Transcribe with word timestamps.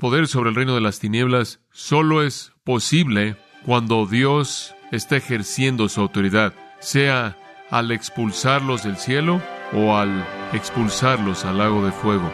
poder 0.00 0.26
sobre 0.26 0.48
el 0.48 0.56
reino 0.56 0.74
de 0.74 0.80
las 0.80 0.98
tinieblas 0.98 1.60
solo 1.70 2.24
es 2.24 2.52
posible 2.64 3.36
cuando 3.64 4.06
Dios 4.06 4.74
está 4.90 5.16
ejerciendo 5.16 5.88
su 5.88 6.00
autoridad, 6.00 6.54
sea 6.80 7.36
al 7.70 7.92
expulsarlos 7.92 8.82
del 8.82 8.96
cielo 8.96 9.40
o 9.72 9.96
al 9.96 10.26
expulsarlos 10.54 11.44
al 11.44 11.58
lago 11.58 11.84
de 11.84 11.92
fuego, 11.92 12.32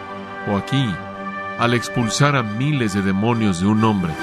o 0.48 0.56
aquí, 0.56 0.87
al 1.58 1.74
expulsar 1.74 2.37
a 2.37 2.42
miles 2.42 2.94
de 2.94 3.02
demonios 3.02 3.60
de 3.60 3.67
un 3.67 3.85
hombre. 3.85 4.14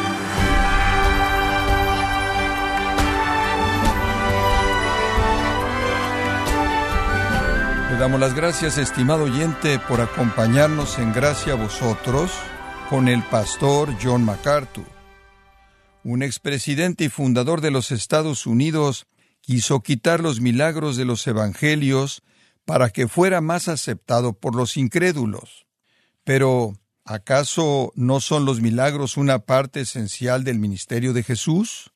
Le 7.92 8.00
damos 8.00 8.20
las 8.20 8.34
gracias, 8.34 8.78
estimado 8.78 9.26
oyente, 9.26 9.80
por 9.80 10.00
acompañarnos 10.00 10.98
en 10.98 11.12
Gracia 11.14 11.54
a 11.54 11.58
vosotros 11.58 12.32
con 12.94 13.08
el 13.08 13.24
pastor 13.24 13.98
John 14.00 14.24
MacArthur. 14.24 14.86
Un 16.04 16.22
expresidente 16.22 17.06
y 17.06 17.10
fundador 17.10 17.60
de 17.60 17.72
los 17.72 17.92
Estados 17.92 18.46
Unidos 18.46 19.08
quiso 19.42 19.80
quitar 19.80 20.20
los 20.20 20.42
milagros 20.42 20.96
de 20.96 21.04
los 21.04 21.26
evangelios 21.26 22.22
para 22.66 22.92
que 22.92 23.08
fuera 23.08 23.42
más 23.42 23.68
aceptado 23.68 24.34
por 24.34 24.54
los 24.54 24.78
incrédulos. 24.78 25.66
Pero, 26.24 26.78
¿acaso 27.04 27.94
no 27.96 28.20
son 28.20 28.46
los 28.46 28.62
milagros 28.62 29.18
una 29.18 29.40
parte 29.40 29.82
esencial 29.82 30.44
del 30.44 30.60
ministerio 30.60 31.14
de 31.14 31.24
Jesús? 31.24 31.94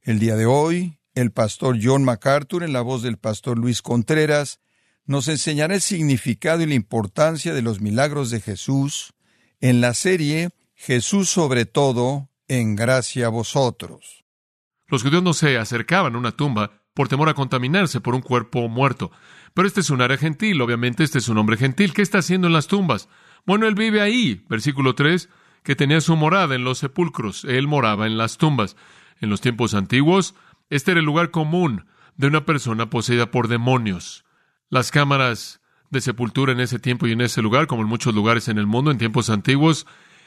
El 0.00 0.20
día 0.20 0.36
de 0.36 0.46
hoy, 0.46 1.00
el 1.16 1.32
pastor 1.32 1.76
John 1.82 2.04
MacArthur, 2.04 2.62
en 2.62 2.72
la 2.72 2.82
voz 2.82 3.02
del 3.02 3.18
pastor 3.18 3.58
Luis 3.58 3.82
Contreras, 3.82 4.60
nos 5.06 5.26
enseñará 5.26 5.74
el 5.74 5.80
significado 5.80 6.62
y 6.62 6.66
la 6.66 6.74
importancia 6.74 7.52
de 7.52 7.62
los 7.62 7.80
milagros 7.80 8.30
de 8.30 8.40
Jesús 8.40 9.12
en 9.60 9.80
la 9.80 9.94
serie 9.94 10.50
Jesús 10.74 11.28
sobre 11.28 11.66
todo, 11.66 12.30
en 12.48 12.74
gracia 12.74 13.26
a 13.26 13.28
vosotros. 13.30 14.24
Los 14.88 15.02
judíos 15.02 15.22
no 15.22 15.34
se 15.34 15.58
acercaban 15.58 16.14
a 16.14 16.18
una 16.18 16.32
tumba 16.32 16.82
por 16.94 17.08
temor 17.08 17.28
a 17.28 17.34
contaminarse 17.34 18.00
por 18.00 18.14
un 18.14 18.22
cuerpo 18.22 18.68
muerto. 18.68 19.12
Pero 19.54 19.68
este 19.68 19.80
es 19.80 19.90
un 19.90 20.00
área 20.00 20.16
gentil, 20.16 20.60
obviamente 20.60 21.04
este 21.04 21.18
es 21.18 21.28
un 21.28 21.38
hombre 21.38 21.56
gentil. 21.56 21.92
¿Qué 21.92 22.02
está 22.02 22.18
haciendo 22.18 22.46
en 22.46 22.54
las 22.54 22.66
tumbas? 22.66 23.08
Bueno, 23.46 23.66
él 23.66 23.74
vive 23.74 24.00
ahí, 24.00 24.44
versículo 24.48 24.94
3, 24.94 25.28
que 25.62 25.76
tenía 25.76 26.00
su 26.00 26.16
morada 26.16 26.54
en 26.54 26.64
los 26.64 26.78
sepulcros. 26.78 27.44
Él 27.44 27.68
moraba 27.68 28.06
en 28.06 28.16
las 28.16 28.38
tumbas. 28.38 28.76
En 29.20 29.28
los 29.28 29.40
tiempos 29.40 29.74
antiguos, 29.74 30.34
este 30.70 30.92
era 30.92 31.00
el 31.00 31.06
lugar 31.06 31.30
común 31.30 31.86
de 32.16 32.26
una 32.26 32.44
persona 32.46 32.90
poseída 32.90 33.30
por 33.30 33.48
demonios. 33.48 34.24
Las 34.70 34.90
cámaras 34.90 35.59
de 35.90 36.00
sepultura 36.00 36.52
en 36.52 36.60
ese 36.60 36.78
tiempo 36.78 37.06
y 37.06 37.12
en 37.12 37.20
ese 37.20 37.42
lugar, 37.42 37.66
como 37.66 37.82
en 37.82 37.88
muchos 37.88 38.14
lugares 38.14 38.48
en 38.48 38.58
el 38.58 38.66
mundo 38.66 38.90
en 38.90 38.98
tiempos 38.98 39.28
antiguos, 39.28 39.86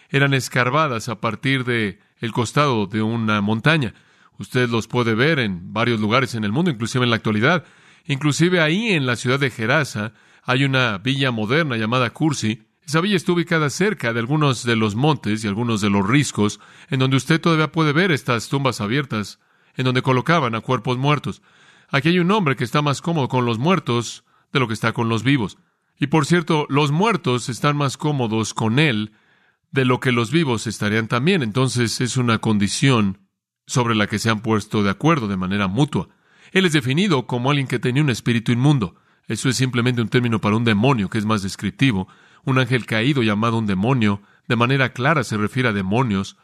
eran 0.09 0.33
escarbadas 0.33 1.09
a 1.09 1.19
partir 1.19 1.64
de 1.64 2.00
el 2.19 2.31
costado 2.31 2.86
de 2.86 3.02
una 3.02 3.42
montaña. 3.42 3.94
Usted 4.38 4.69
los 4.69 4.88
puede 4.88 5.16
ver 5.16 5.39
en 5.39 5.73
varios 5.73 6.00
lugares 6.00 6.36
en 6.36 6.44
el 6.44 6.52
mundo, 6.52 6.72
inclusive 6.72 7.03
en 7.03 7.09
la 7.09 7.16
actualidad. 7.16 7.64
Inclusive 8.06 8.59
ahí 8.59 8.91
en 8.91 9.06
la 9.06 9.16
ciudad 9.16 9.39
de 9.39 9.50
Gerasa 9.50 10.14
hay 10.44 10.66
una 10.66 10.97
villa 10.97 11.31
moderna 11.31 11.78
llamada 11.78 12.09
Cursi. 12.09 12.64
Esa 12.86 13.00
villa 13.00 13.16
está 13.16 13.31
ubicada 13.31 13.69
cerca 13.69 14.11
de 14.11 14.19
algunos 14.19 14.66
de 14.66 14.75
los 14.75 14.95
montes 14.95 15.44
y 15.44 15.47
algunos 15.47 15.80
de 15.80 15.89
los 15.89 16.06
riscos, 16.06 16.59
en 16.89 17.00
donde 17.00 17.16
usted 17.16 17.39
todavía 17.39 17.72
puede 17.72 17.94
ver 17.94 18.11
estas 18.11 18.50
tumbas 18.50 18.81
abiertas, 18.81 19.39
en 19.75 19.86
donde 19.86 20.02
colocaban 20.02 20.56
a 20.56 20.59
cuerpos 20.59 20.97
muertos. 20.97 21.41
Aquí 21.89 22.09
hay 22.09 22.19
un 22.19 22.31
hombre 22.31 22.58
que 22.58 22.66
está 22.66 22.81
más 22.81 23.02
cómodo 23.02 23.30
con 23.30 23.45
los 23.45 23.58
muertos 23.58 24.25
de 24.54 24.59
lo 24.59 24.68
que 24.68 24.73
está 24.73 24.94
con 24.94 25.09
los 25.09 25.23
vivos. 25.23 25.58
Y 26.00 26.08
por 26.08 26.26
cierto, 26.26 26.66
los 26.70 26.92
muertos 26.92 27.50
están 27.50 27.76
más 27.76 27.98
cómodos 27.98 28.54
con 28.54 28.80
él 28.80 29.12
de 29.72 29.86
lo 29.86 30.00
que 30.00 30.12
los 30.12 30.32
vivos 30.32 30.68
estarían 30.68 31.08
también. 31.08 31.44
Entonces 31.44 32.00
es 32.00 32.16
una 32.16 32.38
condición 32.38 33.20
sobre 33.66 33.96
la 33.96 34.08
que 34.08 34.20
se 34.20 34.30
han 34.30 34.42
puesto 34.42 34.84
de 34.84 34.92
acuerdo 34.92 35.28
de 35.28 35.38
manera 35.38 35.68
mutua. 35.68 36.09
Él 36.52 36.66
es 36.66 36.74
definido 36.74 37.26
como 37.26 37.50
alguien 37.50 37.68
que 37.68 37.80
tenía 37.80 38.03
un 38.03 38.09
espíritu 38.09 38.52
inmundo. 38.52 38.96
Eso 39.28 39.50
es 39.50 39.56
simplemente 39.56 40.02
un 40.02 40.09
término 40.09 40.40
para 40.40 40.56
un 40.56 40.64
demonio 40.64 41.09
que 41.09 41.18
es 41.18 41.25
más 41.25 41.41
descriptivo. 41.41 42.08
Un 42.44 42.59
ángel 42.59 42.85
caído 42.85 43.24
llamado 43.24 43.58
un 43.58 43.66
demonio, 43.66 44.22
de 44.47 44.56
manera 44.56 44.94
clara 44.94 45.24
se 45.24 45.38
refiere 45.38 45.70
a 45.70 45.74
demonios, 45.74 46.38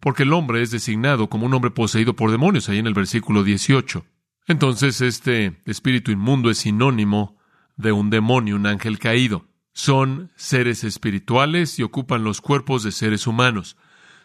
porque 0.00 0.22
el 0.22 0.32
hombre 0.32 0.62
es 0.62 0.70
designado 0.70 1.28
como 1.28 1.46
un 1.46 1.54
hombre 1.54 1.70
poseído 1.70 2.16
por 2.16 2.30
demonios, 2.30 2.68
ahí 2.68 2.78
en 2.78 2.86
el 2.86 2.94
versículo 2.94 3.44
18. 3.44 4.04
Entonces 4.48 5.00
este 5.02 5.60
espíritu 5.66 6.10
inmundo 6.10 6.50
es 6.50 6.58
sinónimo 6.58 7.36
de 7.76 7.92
un 7.92 8.10
demonio, 8.10 8.56
un 8.56 8.66
ángel 8.66 8.98
caído. 8.98 9.46
Son 9.72 10.30
seres 10.36 10.84
espirituales 10.84 11.78
y 11.78 11.82
ocupan 11.82 12.24
los 12.24 12.40
cuerpos 12.40 12.82
de 12.82 12.92
seres 12.92 13.26
humanos. 13.26 13.76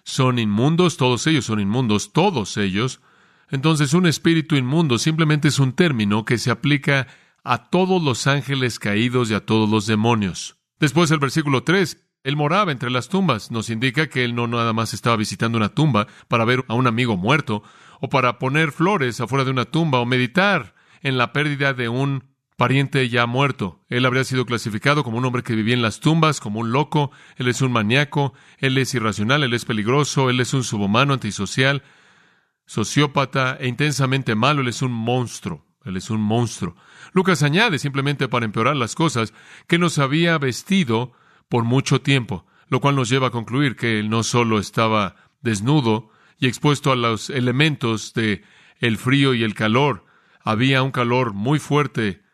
Son 0.03 0.39
inmundos, 0.39 0.97
todos 0.97 1.25
ellos 1.27 1.45
son 1.45 1.59
inmundos, 1.59 2.13
todos 2.13 2.57
ellos. 2.57 3.01
Entonces 3.49 3.93
un 3.93 4.05
espíritu 4.05 4.55
inmundo 4.55 4.97
simplemente 4.97 5.47
es 5.47 5.59
un 5.59 5.73
término 5.73 6.25
que 6.25 6.37
se 6.37 6.51
aplica 6.51 7.07
a 7.43 7.69
todos 7.69 8.03
los 8.03 8.27
ángeles 8.27 8.77
caídos 8.77 9.31
y 9.31 9.33
a 9.33 9.45
todos 9.45 9.69
los 9.69 9.87
demonios. 9.87 10.57
Después 10.79 11.09
el 11.11 11.19
versículo 11.19 11.63
3, 11.63 12.03
él 12.23 12.35
moraba 12.35 12.73
entre 12.73 12.91
las 12.91 13.07
tumbas, 13.07 13.51
nos 13.51 13.69
indica 13.69 14.09
que 14.09 14.25
él 14.25 14.35
no 14.35 14.47
nada 14.47 14.73
más 14.73 14.93
estaba 14.93 15.15
visitando 15.15 15.57
una 15.57 15.69
tumba 15.69 16.07
para 16.27 16.43
ver 16.43 16.65
a 16.67 16.73
un 16.73 16.87
amigo 16.87 17.15
muerto, 17.15 17.63
o 18.01 18.09
para 18.09 18.37
poner 18.37 18.73
flores 18.73 19.21
afuera 19.21 19.45
de 19.45 19.51
una 19.51 19.63
tumba, 19.63 19.99
o 19.99 20.05
meditar 20.05 20.75
en 21.01 21.17
la 21.17 21.31
pérdida 21.31 21.73
de 21.73 21.87
un 21.89 22.25
pariente 22.57 23.07
ya 23.07 23.27
muerto. 23.27 23.85
Él 23.87 24.05
habría 24.05 24.23
sido 24.23 24.45
clasificado 24.45 25.03
como 25.03 25.19
un 25.19 25.25
hombre 25.25 25.43
que 25.43 25.55
vivía 25.55 25.75
en 25.75 25.83
las 25.83 25.99
tumbas, 25.99 26.41
como 26.41 26.59
un 26.59 26.71
loco, 26.71 27.11
él 27.37 27.47
es 27.47 27.61
un 27.61 27.71
maníaco, 27.71 28.33
él 28.57 28.77
es 28.79 28.93
irracional, 28.95 29.43
él 29.43 29.53
es 29.53 29.63
peligroso, 29.63 30.29
él 30.31 30.39
es 30.39 30.53
un 30.55 30.63
subhumano 30.63 31.13
antisocial, 31.13 31.83
sociópata 32.65 33.57
e 33.59 33.67
intensamente 33.67 34.33
malo, 34.33 34.61
él 34.61 34.67
es 34.67 34.81
un 34.81 34.91
monstruo, 34.91 35.67
él 35.85 35.97
es 35.97 36.09
un 36.09 36.19
monstruo. 36.19 36.75
Lucas 37.13 37.43
añade, 37.43 37.77
simplemente 37.77 38.27
para 38.27 38.45
empeorar 38.45 38.75
las 38.75 38.95
cosas, 38.95 39.33
que 39.67 39.77
nos 39.77 39.99
había 39.99 40.37
vestido 40.39 41.13
por 41.49 41.63
mucho 41.63 42.01
tiempo, 42.01 42.47
lo 42.69 42.81
cual 42.81 42.95
nos 42.95 43.07
lleva 43.07 43.27
a 43.27 43.31
concluir 43.31 43.75
que 43.75 43.99
él 43.99 44.09
no 44.09 44.23
solo 44.23 44.57
estaba 44.57 45.15
desnudo 45.41 46.09
y 46.39 46.47
expuesto 46.47 46.91
a 46.91 46.95
los 46.95 47.29
elementos 47.29 48.13
de 48.15 48.43
el 48.79 48.97
frío 48.97 49.35
y 49.35 49.43
el 49.43 49.53
calor, 49.53 50.05
había 50.41 50.81
un 50.81 50.91
calor 50.91 51.33
muy 51.33 51.59
fuerte 51.59 52.25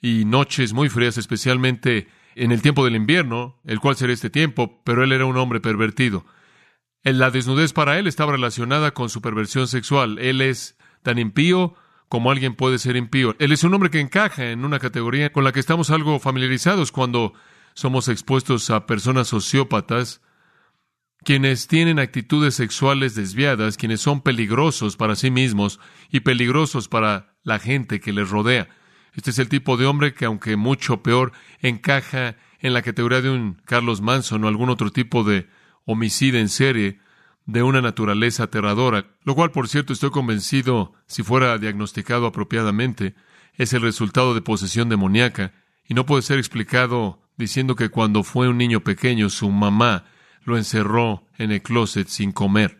y 0.00 0.24
noches 0.24 0.72
muy 0.72 0.88
frías, 0.88 1.18
especialmente 1.18 2.08
en 2.34 2.52
el 2.52 2.62
tiempo 2.62 2.84
del 2.84 2.96
invierno, 2.96 3.60
el 3.64 3.80
cual 3.80 3.96
sería 3.96 4.14
este 4.14 4.30
tiempo, 4.30 4.80
pero 4.84 5.04
él 5.04 5.12
era 5.12 5.26
un 5.26 5.36
hombre 5.36 5.60
pervertido. 5.60 6.24
La 7.02 7.30
desnudez 7.30 7.72
para 7.72 7.98
él 7.98 8.06
estaba 8.06 8.32
relacionada 8.32 8.92
con 8.92 9.08
su 9.08 9.20
perversión 9.22 9.68
sexual. 9.68 10.18
Él 10.18 10.40
es 10.40 10.76
tan 11.02 11.18
impío 11.18 11.74
como 12.08 12.30
alguien 12.30 12.54
puede 12.54 12.78
ser 12.78 12.96
impío. 12.96 13.36
Él 13.38 13.52
es 13.52 13.64
un 13.64 13.72
hombre 13.72 13.90
que 13.90 14.00
encaja 14.00 14.50
en 14.50 14.64
una 14.64 14.78
categoría 14.78 15.32
con 15.32 15.44
la 15.44 15.52
que 15.52 15.60
estamos 15.60 15.90
algo 15.90 16.18
familiarizados 16.18 16.92
cuando 16.92 17.34
somos 17.74 18.08
expuestos 18.08 18.68
a 18.70 18.84
personas 18.84 19.28
sociópatas, 19.28 20.20
quienes 21.24 21.68
tienen 21.68 21.98
actitudes 21.98 22.54
sexuales 22.54 23.14
desviadas, 23.14 23.76
quienes 23.76 24.00
son 24.00 24.22
peligrosos 24.22 24.96
para 24.96 25.14
sí 25.14 25.30
mismos 25.30 25.78
y 26.10 26.20
peligrosos 26.20 26.88
para 26.88 27.36
la 27.42 27.58
gente 27.58 28.00
que 28.00 28.12
les 28.12 28.28
rodea. 28.28 28.68
Este 29.14 29.30
es 29.30 29.38
el 29.38 29.48
tipo 29.48 29.76
de 29.76 29.86
hombre 29.86 30.14
que, 30.14 30.24
aunque 30.24 30.56
mucho 30.56 31.02
peor, 31.02 31.32
encaja 31.60 32.36
en 32.60 32.74
la 32.74 32.82
categoría 32.82 33.22
de 33.22 33.30
un 33.30 33.60
Carlos 33.64 34.00
Manson 34.00 34.44
o 34.44 34.48
algún 34.48 34.70
otro 34.70 34.90
tipo 34.90 35.24
de 35.24 35.48
homicida 35.84 36.38
en 36.38 36.48
serie 36.48 36.98
de 37.46 37.62
una 37.62 37.80
naturaleza 37.80 38.44
aterradora, 38.44 39.06
lo 39.24 39.34
cual, 39.34 39.50
por 39.50 39.68
cierto, 39.68 39.92
estoy 39.92 40.10
convencido, 40.10 40.92
si 41.06 41.22
fuera 41.22 41.58
diagnosticado 41.58 42.26
apropiadamente, 42.26 43.14
es 43.54 43.72
el 43.72 43.82
resultado 43.82 44.34
de 44.34 44.42
posesión 44.42 44.88
demoníaca, 44.88 45.52
y 45.88 45.94
no 45.94 46.06
puede 46.06 46.22
ser 46.22 46.38
explicado 46.38 47.20
diciendo 47.36 47.74
que 47.74 47.88
cuando 47.88 48.22
fue 48.22 48.48
un 48.48 48.58
niño 48.58 48.80
pequeño 48.80 49.30
su 49.30 49.50
mamá 49.50 50.04
lo 50.44 50.56
encerró 50.56 51.24
en 51.38 51.50
el 51.50 51.62
closet 51.62 52.06
sin 52.06 52.32
comer. 52.32 52.78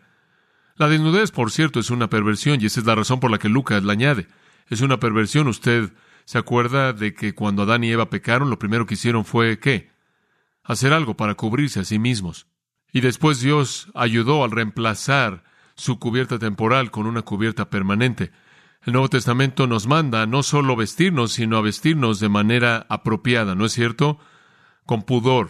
La 0.77 0.87
desnudez, 0.87 1.31
por 1.31 1.51
cierto, 1.51 1.79
es 1.79 1.89
una 1.89 2.09
perversión, 2.09 2.61
y 2.61 2.67
esa 2.67 2.79
es 2.79 2.85
la 2.85 2.95
razón 2.95 3.19
por 3.19 3.29
la 3.29 3.39
que 3.39 3.49
Lucas 3.49 3.83
la 3.83 3.93
añade. 3.93 4.27
Es 4.69 4.81
una 4.81 4.99
perversión, 4.99 5.47
usted 5.47 5.91
¿Se 6.25 6.37
acuerda 6.37 6.93
de 6.93 7.13
que 7.13 7.33
cuando 7.33 7.63
Adán 7.63 7.83
y 7.83 7.91
Eva 7.91 8.09
pecaron, 8.09 8.49
lo 8.49 8.59
primero 8.59 8.85
que 8.85 8.93
hicieron 8.93 9.25
fue 9.25 9.59
¿qué? 9.59 9.89
Hacer 10.63 10.93
algo 10.93 11.15
para 11.17 11.35
cubrirse 11.35 11.79
a 11.79 11.85
sí 11.85 11.99
mismos. 11.99 12.47
Y 12.93 13.01
después 13.01 13.39
Dios 13.39 13.89
ayudó 13.95 14.43
al 14.43 14.51
reemplazar 14.51 15.43
su 15.75 15.99
cubierta 15.99 16.39
temporal 16.39 16.91
con 16.91 17.07
una 17.07 17.21
cubierta 17.21 17.69
permanente. 17.69 18.31
El 18.83 18.93
Nuevo 18.93 19.09
Testamento 19.09 19.67
nos 19.67 19.87
manda 19.87 20.25
no 20.25 20.43
solo 20.43 20.75
vestirnos, 20.75 21.33
sino 21.33 21.57
a 21.57 21.61
vestirnos 21.61 22.19
de 22.19 22.29
manera 22.29 22.85
apropiada, 22.89 23.55
¿no 23.55 23.65
es 23.65 23.73
cierto? 23.73 24.19
Con 24.85 25.03
pudor 25.03 25.49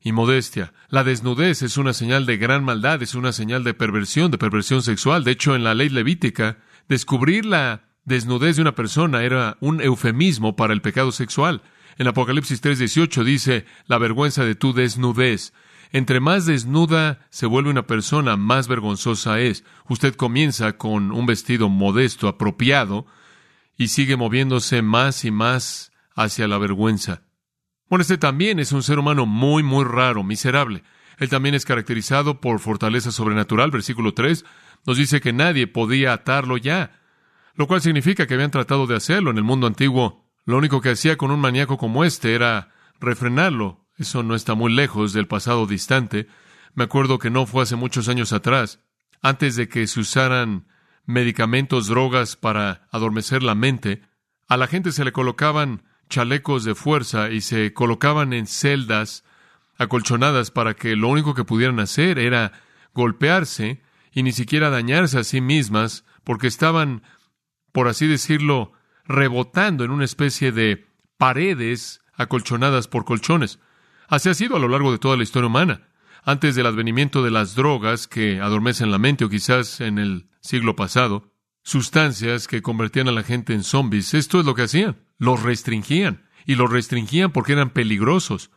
y 0.00 0.12
modestia. 0.12 0.72
La 0.88 1.04
desnudez 1.04 1.62
es 1.62 1.76
una 1.76 1.92
señal 1.92 2.26
de 2.26 2.36
gran 2.36 2.64
maldad, 2.64 3.02
es 3.02 3.14
una 3.14 3.32
señal 3.32 3.62
de 3.62 3.74
perversión, 3.74 4.30
de 4.30 4.38
perversión 4.38 4.82
sexual. 4.82 5.22
De 5.22 5.32
hecho, 5.32 5.54
en 5.54 5.64
la 5.64 5.74
ley 5.74 5.88
levítica, 5.88 6.58
descubrir 6.88 7.44
la 7.44 7.91
desnudez 8.04 8.56
de 8.56 8.62
una 8.62 8.74
persona 8.74 9.22
era 9.22 9.56
un 9.60 9.80
eufemismo 9.80 10.56
para 10.56 10.72
el 10.72 10.82
pecado 10.82 11.12
sexual. 11.12 11.62
En 11.98 12.08
Apocalipsis 12.08 12.60
3:18 12.60 13.24
dice 13.24 13.66
la 13.86 13.98
vergüenza 13.98 14.44
de 14.44 14.54
tu 14.54 14.72
desnudez. 14.72 15.52
Entre 15.92 16.20
más 16.20 16.46
desnuda 16.46 17.26
se 17.30 17.46
vuelve 17.46 17.70
una 17.70 17.86
persona, 17.86 18.36
más 18.36 18.66
vergonzosa 18.66 19.40
es. 19.40 19.64
Usted 19.88 20.14
comienza 20.14 20.78
con 20.78 21.12
un 21.12 21.26
vestido 21.26 21.68
modesto, 21.68 22.28
apropiado, 22.28 23.06
y 23.76 23.88
sigue 23.88 24.16
moviéndose 24.16 24.80
más 24.80 25.24
y 25.24 25.30
más 25.30 25.92
hacia 26.14 26.48
la 26.48 26.58
vergüenza. 26.58 27.22
Bueno, 27.90 28.02
este 28.02 28.16
también 28.16 28.58
es 28.58 28.72
un 28.72 28.82
ser 28.82 28.98
humano 28.98 29.26
muy, 29.26 29.62
muy 29.62 29.84
raro, 29.84 30.24
miserable. 30.24 30.82
Él 31.18 31.28
también 31.28 31.54
es 31.54 31.66
caracterizado 31.66 32.40
por 32.40 32.58
fortaleza 32.58 33.12
sobrenatural. 33.12 33.70
Versículo 33.70 34.14
3 34.14 34.44
nos 34.86 34.96
dice 34.96 35.20
que 35.20 35.32
nadie 35.32 35.66
podía 35.66 36.12
atarlo 36.14 36.56
ya, 36.56 37.01
lo 37.54 37.66
cual 37.66 37.80
significa 37.80 38.26
que 38.26 38.34
habían 38.34 38.50
tratado 38.50 38.86
de 38.86 38.96
hacerlo 38.96 39.30
en 39.30 39.38
el 39.38 39.44
mundo 39.44 39.66
antiguo. 39.66 40.24
Lo 40.44 40.56
único 40.56 40.80
que 40.80 40.90
hacía 40.90 41.16
con 41.16 41.30
un 41.30 41.40
maníaco 41.40 41.78
como 41.78 42.04
este 42.04 42.34
era 42.34 42.72
refrenarlo. 43.00 43.86
Eso 43.98 44.22
no 44.22 44.34
está 44.34 44.54
muy 44.54 44.72
lejos 44.72 45.12
del 45.12 45.26
pasado 45.26 45.66
distante. 45.66 46.26
Me 46.74 46.84
acuerdo 46.84 47.18
que 47.18 47.30
no 47.30 47.46
fue 47.46 47.62
hace 47.62 47.76
muchos 47.76 48.08
años 48.08 48.32
atrás, 48.32 48.80
antes 49.20 49.56
de 49.56 49.68
que 49.68 49.86
se 49.86 50.00
usaran 50.00 50.66
medicamentos, 51.04 51.86
drogas 51.88 52.36
para 52.36 52.88
adormecer 52.90 53.42
la 53.42 53.54
mente, 53.54 54.02
a 54.48 54.56
la 54.56 54.66
gente 54.66 54.92
se 54.92 55.04
le 55.04 55.12
colocaban 55.12 55.84
chalecos 56.08 56.64
de 56.64 56.74
fuerza 56.74 57.30
y 57.30 57.40
se 57.40 57.72
colocaban 57.72 58.32
en 58.32 58.46
celdas 58.46 59.24
acolchonadas 59.78 60.50
para 60.50 60.74
que 60.74 60.96
lo 60.96 61.08
único 61.08 61.34
que 61.34 61.44
pudieran 61.44 61.80
hacer 61.80 62.18
era 62.18 62.52
golpearse 62.94 63.82
y 64.12 64.22
ni 64.22 64.32
siquiera 64.32 64.70
dañarse 64.70 65.18
a 65.18 65.24
sí 65.24 65.40
mismas 65.40 66.04
porque 66.24 66.46
estaban, 66.46 67.02
por 67.72 67.88
así 67.88 68.06
decirlo, 68.06 68.72
rebotando 69.04 69.84
en 69.84 69.90
una 69.90 70.04
especie 70.04 70.52
de 70.52 70.86
paredes 71.16 72.00
acolchonadas 72.14 72.88
por 72.88 73.04
colchones. 73.04 73.58
Así 74.08 74.28
ha 74.28 74.34
sido 74.34 74.56
a 74.56 74.58
lo 74.58 74.68
largo 74.68 74.92
de 74.92 74.98
toda 74.98 75.16
la 75.16 75.22
historia 75.22 75.46
humana. 75.46 75.88
Antes 76.24 76.54
del 76.54 76.66
advenimiento 76.66 77.22
de 77.22 77.30
las 77.30 77.54
drogas 77.54 78.06
que 78.06 78.40
adormecen 78.40 78.90
la 78.90 78.98
mente 78.98 79.24
o 79.24 79.28
quizás 79.28 79.80
en 79.80 79.98
el 79.98 80.28
siglo 80.40 80.76
pasado, 80.76 81.32
sustancias 81.62 82.46
que 82.46 82.62
convertían 82.62 83.08
a 83.08 83.12
la 83.12 83.22
gente 83.22 83.54
en 83.54 83.64
zombies, 83.64 84.14
esto 84.14 84.38
es 84.38 84.46
lo 84.46 84.54
que 84.54 84.62
hacían. 84.62 84.98
Los 85.18 85.42
restringían. 85.42 86.28
Y 86.44 86.56
los 86.56 86.70
restringían 86.70 87.32
porque 87.32 87.52
eran 87.52 87.70
peligrosos. 87.70 88.50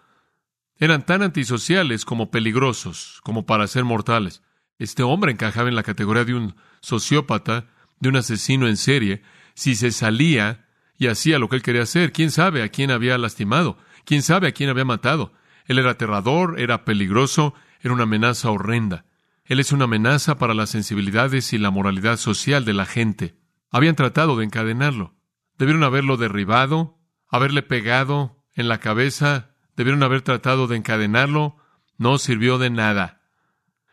Eran 0.78 1.06
tan 1.06 1.22
antisociales 1.22 2.04
como 2.04 2.32
peligrosos, 2.32 3.20
como 3.24 3.46
para 3.46 3.68
ser 3.68 3.84
mortales. 3.84 4.44
Este 4.78 5.04
hombre 5.04 5.32
encajaba 5.32 5.70
en 5.70 5.76
la 5.76 5.84
categoría 5.84 6.26
de 6.26 6.34
un 6.34 6.56
sociópata, 6.82 7.70
de 8.00 8.10
un 8.10 8.18
asesino 8.18 8.68
en 8.68 8.78
serie, 8.78 9.22
si 9.54 9.76
se 9.76 9.92
salía 9.92 10.66
y 10.98 11.08
hacía 11.08 11.40
lo 11.40 11.50
que 11.50 11.58
él 11.58 11.62
quería 11.62 11.84
hacer. 11.84 12.12
¿Quién 12.12 12.32
sabe 12.32 12.64
a 12.64 12.70
quién 12.70 12.92
había 12.92 13.18
lastimado? 13.18 13.78
¿Quién 14.06 14.22
sabe 14.22 14.48
a 14.48 14.52
quién 14.52 14.70
había 14.70 14.86
matado? 14.86 15.34
Él 15.66 15.80
era 15.80 15.92
aterrador, 15.92 16.60
era 16.60 16.86
peligroso, 16.86 17.54
era 17.82 17.94
una 17.94 18.04
amenaza 18.04 18.52
horrenda. 18.52 19.06
Él 19.46 19.60
es 19.60 19.72
una 19.72 19.86
amenaza 19.86 20.38
para 20.38 20.54
las 20.54 20.70
sensibilidades 20.70 21.54
y 21.54 21.58
la 21.58 21.70
moralidad 21.70 22.18
social 22.18 22.66
de 22.66 22.74
la 22.74 22.86
gente. 22.86 23.36
Habían 23.72 23.96
tratado 23.96 24.38
de 24.38 24.46
encadenarlo. 24.46 25.16
Debieron 25.58 25.84
haberlo 25.84 26.18
derribado, 26.18 27.00
haberle 27.30 27.62
pegado 27.62 28.44
en 28.56 28.68
la 28.68 28.80
cabeza, 28.80 29.52
debieron 29.76 30.04
haber 30.04 30.22
tratado 30.22 30.68
de 30.68 30.78
encadenarlo. 30.78 31.58
No 31.98 32.18
sirvió 32.18 32.58
de 32.58 32.70
nada. 32.70 33.22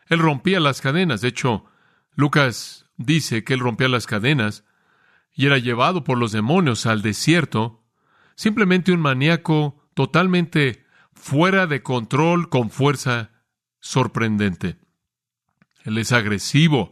Él 0.07 0.19
rompía 0.19 0.59
las 0.59 0.81
cadenas. 0.81 1.21
De 1.21 1.29
hecho, 1.29 1.65
Lucas 2.15 2.82
dice 3.05 3.43
que 3.43 3.53
él 3.53 3.59
rompía 3.59 3.87
las 3.87 4.07
cadenas 4.07 4.63
y 5.33 5.45
era 5.45 5.57
llevado 5.57 6.03
por 6.03 6.17
los 6.17 6.31
demonios 6.31 6.85
al 6.85 7.01
desierto. 7.01 7.83
Simplemente 8.35 8.91
un 8.91 9.01
maníaco 9.01 9.87
totalmente 9.93 10.85
fuera 11.13 11.67
de 11.67 11.81
control 11.81 12.49
con 12.49 12.69
fuerza 12.69 13.31
sorprendente. 13.79 14.77
Él 15.83 15.97
es 15.97 16.11
agresivo. 16.11 16.91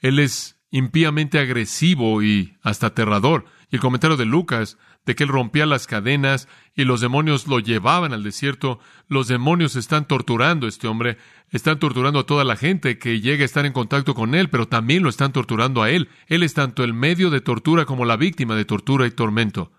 Él 0.00 0.18
es 0.18 0.60
impíamente 0.70 1.38
agresivo 1.38 2.22
y 2.22 2.56
hasta 2.62 2.88
aterrador. 2.88 3.44
Y 3.70 3.76
el 3.76 3.82
comentario 3.82 4.16
de 4.16 4.26
Lucas 4.26 4.78
de 5.06 5.14
que 5.14 5.24
él 5.24 5.28
rompía 5.28 5.66
las 5.66 5.86
cadenas 5.86 6.48
y 6.74 6.84
los 6.84 7.00
demonios 7.00 7.46
lo 7.46 7.58
llevaban 7.58 8.12
al 8.12 8.22
desierto. 8.22 8.78
Los 9.08 9.28
demonios 9.28 9.76
están 9.76 10.06
torturando 10.06 10.66
a 10.66 10.68
este 10.68 10.88
hombre, 10.88 11.18
están 11.50 11.78
torturando 11.78 12.20
a 12.20 12.26
toda 12.26 12.44
la 12.44 12.56
gente 12.56 12.98
que 12.98 13.20
llega 13.20 13.42
a 13.42 13.46
estar 13.46 13.66
en 13.66 13.72
contacto 13.72 14.14
con 14.14 14.34
él, 14.34 14.48
pero 14.50 14.68
también 14.68 15.02
lo 15.02 15.08
están 15.08 15.32
torturando 15.32 15.82
a 15.82 15.90
él. 15.90 16.08
Él 16.26 16.42
es 16.42 16.54
tanto 16.54 16.84
el 16.84 16.94
medio 16.94 17.30
de 17.30 17.40
tortura 17.40 17.84
como 17.84 18.04
la 18.04 18.16
víctima 18.16 18.54
de 18.54 18.64
tortura 18.64 19.06
y 19.06 19.10
tormento. 19.10 19.72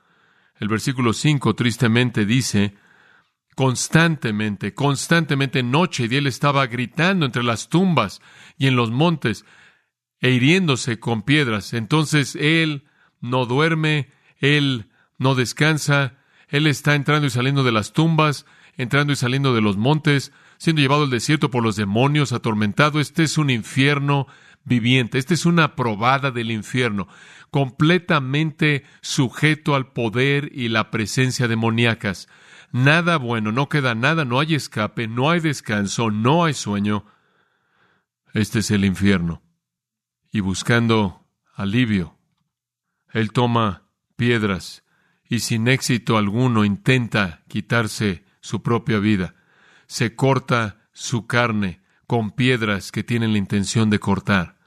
El 0.59 0.67
versículo 0.67 1.13
5 1.13 1.55
tristemente 1.55 2.25
dice, 2.25 2.75
constantemente, 3.55 4.73
constantemente 4.73 5.63
noche 5.63 6.03
y 6.03 6.07
día 6.07 6.19
él 6.19 6.27
estaba 6.27 6.67
gritando 6.67 7.25
entre 7.25 7.43
las 7.43 7.69
tumbas 7.69 8.21
y 8.57 8.67
en 8.67 8.75
los 8.75 8.91
montes 8.91 9.45
e 10.19 10.31
hiriéndose 10.31 10.99
con 10.99 11.23
piedras. 11.23 11.73
Entonces 11.73 12.35
él 12.35 12.85
no 13.21 13.45
duerme, 13.45 14.11
él 14.37 14.89
no 15.17 15.35
descansa, 15.35 16.20
él 16.51 16.67
está 16.67 16.95
entrando 16.95 17.25
y 17.25 17.29
saliendo 17.29 17.63
de 17.63 17.71
las 17.71 17.93
tumbas, 17.93 18.45
entrando 18.75 19.13
y 19.13 19.15
saliendo 19.15 19.55
de 19.55 19.61
los 19.61 19.77
montes, 19.77 20.33
siendo 20.57 20.81
llevado 20.81 21.03
al 21.03 21.09
desierto 21.09 21.49
por 21.49 21.63
los 21.63 21.77
demonios, 21.77 22.33
atormentado. 22.33 22.99
Este 22.99 23.23
es 23.23 23.37
un 23.37 23.49
infierno 23.49 24.27
viviente, 24.65 25.17
esta 25.17 25.33
es 25.33 25.45
una 25.45 25.77
probada 25.77 26.29
del 26.29 26.51
infierno, 26.51 27.07
completamente 27.51 28.83
sujeto 29.01 29.75
al 29.75 29.93
poder 29.93 30.51
y 30.53 30.67
la 30.67 30.91
presencia 30.91 31.47
demoníacas. 31.47 32.27
Nada 32.73 33.17
bueno, 33.17 33.53
no 33.53 33.69
queda 33.69 33.95
nada, 33.95 34.25
no 34.25 34.41
hay 34.41 34.55
escape, 34.55 35.07
no 35.07 35.29
hay 35.29 35.39
descanso, 35.39 36.11
no 36.11 36.43
hay 36.43 36.53
sueño. 36.53 37.05
Este 38.33 38.59
es 38.59 38.71
el 38.71 38.83
infierno. 38.83 39.41
Y 40.33 40.41
buscando 40.41 41.25
alivio, 41.55 42.17
él 43.13 43.31
toma 43.31 43.89
piedras 44.17 44.83
y 45.31 45.39
sin 45.39 45.69
éxito 45.69 46.17
alguno 46.17 46.65
intenta 46.65 47.45
quitarse 47.47 48.25
su 48.41 48.61
propia 48.61 48.99
vida. 48.99 49.33
Se 49.87 50.13
corta 50.13 50.89
su 50.91 51.25
carne 51.25 51.79
con 52.05 52.31
piedras 52.31 52.91
que 52.91 53.05
tienen 53.05 53.31
la 53.31 53.37
intención 53.37 53.89
de 53.89 53.97
cortar. 53.97 54.57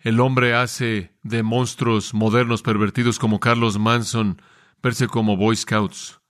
El 0.00 0.18
hombre 0.18 0.52
hace 0.52 1.14
de 1.22 1.44
monstruos 1.44 2.12
modernos 2.12 2.62
pervertidos 2.62 3.20
como 3.20 3.38
Carlos 3.38 3.78
Manson 3.78 4.42
verse 4.82 5.06
como 5.06 5.36
Boy 5.36 5.54
Scouts. 5.54 6.20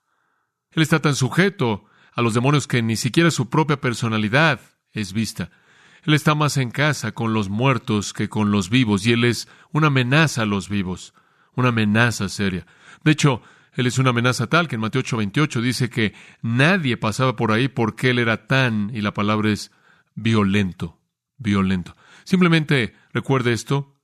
Él 0.73 0.83
está 0.83 1.01
tan 1.01 1.15
sujeto 1.15 1.87
a 2.13 2.21
los 2.21 2.35
demonios 2.35 2.67
que 2.67 2.83
ni 2.83 2.97
siquiera 2.97 3.31
su 3.31 3.49
propia 3.49 3.81
personalidad 3.81 4.61
es 4.93 5.15
vista. 5.15 5.51
Él 6.03 6.13
está 6.13 6.35
más 6.35 6.59
en 6.59 6.71
casa 6.71 7.13
con 7.13 7.33
los 7.33 7.49
muertos 7.49 8.13
que 8.13 8.29
con 8.29 8.51
los 8.51 8.69
vivos, 8.69 9.07
y 9.07 9.13
él 9.13 9.25
es 9.25 9.49
una 9.73 9.87
amenaza 9.87 10.43
a 10.43 10.47
los 10.47 10.69
vivos 10.69 11.15
una 11.55 11.69
amenaza 11.69 12.29
seria. 12.29 12.67
De 13.05 13.13
hecho, 13.13 13.43
él 13.75 13.87
es 13.87 13.99
una 13.99 14.11
amenaza 14.11 14.49
tal 14.49 14.69
que 14.69 14.75
en 14.77 14.81
Mateo 14.81 15.03
8:28 15.03 15.61
dice 15.61 15.91
que 15.91 16.15
nadie 16.43 16.97
pasaba 16.97 17.37
por 17.37 17.53
ahí 17.53 17.69
porque 17.69 18.11
él 18.11 18.19
era 18.19 18.47
tan, 18.47 18.91
y 18.95 19.01
la 19.01 19.15
palabra 19.15 19.51
es 19.51 19.71
violento, 20.15 21.01
violento. 21.39 21.97
Simplemente 22.25 22.95
recuerde 23.13 23.53
esto, 23.53 23.97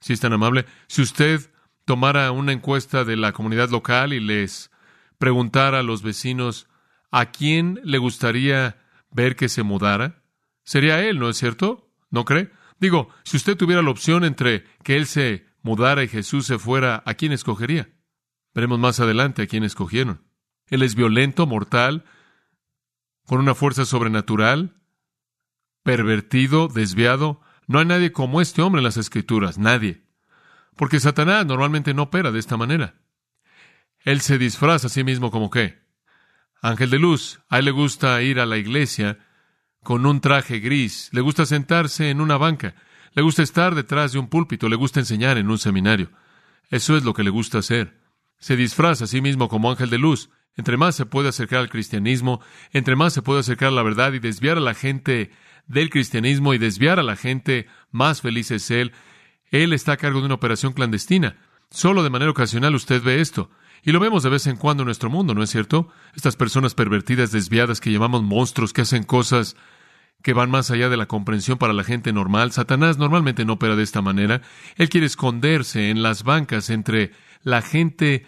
si 0.00 0.12
es 0.12 0.20
tan 0.20 0.32
amable, 0.32 0.66
si 0.86 1.02
usted 1.02 1.50
tomara 1.84 2.30
una 2.30 2.52
encuesta 2.52 3.04
de 3.04 3.16
la 3.16 3.32
comunidad 3.32 3.70
local 3.70 4.12
y 4.12 4.20
les 4.20 4.70
preguntara 5.18 5.80
a 5.80 5.82
los 5.82 6.02
vecinos 6.02 6.68
a 7.10 7.32
quién 7.32 7.80
le 7.84 7.98
gustaría 7.98 8.78
ver 9.10 9.36
que 9.36 9.48
se 9.48 9.62
mudara, 9.62 10.22
sería 10.62 11.02
él, 11.02 11.18
¿no 11.18 11.28
es 11.28 11.36
cierto? 11.36 11.90
¿No 12.10 12.24
cree? 12.24 12.50
Digo, 12.78 13.08
si 13.24 13.36
usted 13.36 13.56
tuviera 13.56 13.82
la 13.82 13.90
opción 13.90 14.24
entre 14.24 14.64
que 14.82 14.96
él 14.96 15.06
se 15.06 15.46
mudara 15.62 16.02
y 16.02 16.08
Jesús 16.08 16.46
se 16.46 16.58
fuera, 16.58 17.02
¿a 17.04 17.14
quién 17.14 17.32
escogería? 17.32 17.90
Veremos 18.54 18.78
más 18.78 19.00
adelante 19.00 19.42
a 19.42 19.46
quién 19.46 19.64
escogieron. 19.64 20.22
Él 20.66 20.82
es 20.82 20.94
violento, 20.94 21.46
mortal, 21.46 22.04
con 23.26 23.40
una 23.40 23.54
fuerza 23.54 23.84
sobrenatural, 23.84 24.80
pervertido, 25.82 26.68
desviado. 26.68 27.40
No 27.66 27.78
hay 27.78 27.86
nadie 27.86 28.12
como 28.12 28.40
este 28.40 28.62
hombre 28.62 28.80
en 28.80 28.84
las 28.84 28.96
Escrituras, 28.96 29.58
nadie. 29.58 30.04
Porque 30.76 31.00
Satanás 31.00 31.46
normalmente 31.46 31.94
no 31.94 32.04
opera 32.04 32.32
de 32.32 32.38
esta 32.38 32.56
manera. 32.56 32.94
Él 34.00 34.20
se 34.20 34.38
disfraza 34.38 34.86
a 34.86 34.90
sí 34.90 35.04
mismo 35.04 35.30
como 35.30 35.50
qué? 35.50 35.78
Ángel 36.62 36.90
de 36.90 36.98
luz. 36.98 37.40
A 37.48 37.58
él 37.58 37.66
le 37.66 37.70
gusta 37.70 38.20
ir 38.22 38.40
a 38.40 38.46
la 38.46 38.56
iglesia 38.56 39.18
con 39.82 40.06
un 40.06 40.20
traje 40.20 40.58
gris. 40.58 41.10
Le 41.12 41.20
gusta 41.20 41.46
sentarse 41.46 42.10
en 42.10 42.20
una 42.20 42.36
banca. 42.36 42.74
Le 43.12 43.22
gusta 43.22 43.42
estar 43.42 43.74
detrás 43.74 44.12
de 44.12 44.18
un 44.18 44.28
púlpito, 44.28 44.68
le 44.68 44.76
gusta 44.76 45.00
enseñar 45.00 45.36
en 45.36 45.50
un 45.50 45.58
seminario. 45.58 46.10
Eso 46.70 46.96
es 46.96 47.04
lo 47.04 47.12
que 47.12 47.24
le 47.24 47.30
gusta 47.30 47.58
hacer. 47.58 47.99
Se 48.40 48.56
disfraza 48.56 49.04
a 49.04 49.06
sí 49.06 49.20
mismo 49.20 49.48
como 49.48 49.70
ángel 49.70 49.90
de 49.90 49.98
luz. 49.98 50.30
Entre 50.56 50.76
más 50.76 50.96
se 50.96 51.06
puede 51.06 51.28
acercar 51.28 51.60
al 51.60 51.70
cristianismo, 51.70 52.40
entre 52.72 52.96
más 52.96 53.12
se 53.12 53.22
puede 53.22 53.40
acercar 53.40 53.68
a 53.68 53.72
la 53.72 53.82
verdad 53.82 54.12
y 54.12 54.18
desviar 54.18 54.56
a 54.56 54.60
la 54.60 54.74
gente 54.74 55.30
del 55.66 55.90
cristianismo 55.90 56.52
y 56.52 56.58
desviar 56.58 56.98
a 56.98 57.04
la 57.04 57.14
gente, 57.14 57.68
más 57.92 58.20
feliz 58.20 58.50
es 58.50 58.70
él. 58.70 58.92
Él 59.50 59.72
está 59.72 59.92
a 59.92 59.96
cargo 59.96 60.18
de 60.18 60.26
una 60.26 60.34
operación 60.34 60.72
clandestina. 60.72 61.36
Solo 61.70 62.02
de 62.02 62.10
manera 62.10 62.32
ocasional 62.32 62.74
usted 62.74 63.02
ve 63.02 63.20
esto. 63.20 63.50
Y 63.82 63.92
lo 63.92 64.00
vemos 64.00 64.22
de 64.22 64.30
vez 64.30 64.46
en 64.46 64.56
cuando 64.56 64.82
en 64.82 64.86
nuestro 64.86 65.08
mundo, 65.08 65.34
¿no 65.34 65.42
es 65.42 65.50
cierto? 65.50 65.88
Estas 66.14 66.36
personas 66.36 66.74
pervertidas, 66.74 67.32
desviadas, 67.32 67.80
que 67.80 67.92
llamamos 67.92 68.22
monstruos, 68.22 68.72
que 68.72 68.82
hacen 68.82 69.04
cosas 69.04 69.56
que 70.22 70.34
van 70.34 70.50
más 70.50 70.70
allá 70.70 70.88
de 70.88 70.96
la 70.96 71.06
comprensión 71.06 71.56
para 71.56 71.72
la 71.72 71.84
gente 71.84 72.12
normal. 72.12 72.52
Satanás 72.52 72.98
normalmente 72.98 73.44
no 73.44 73.54
opera 73.54 73.76
de 73.76 73.82
esta 73.82 74.02
manera. 74.02 74.42
Él 74.76 74.88
quiere 74.88 75.06
esconderse 75.06 75.90
en 75.90 76.02
las 76.02 76.24
bancas 76.24 76.68
entre 76.68 77.12
la 77.42 77.62
gente 77.62 78.26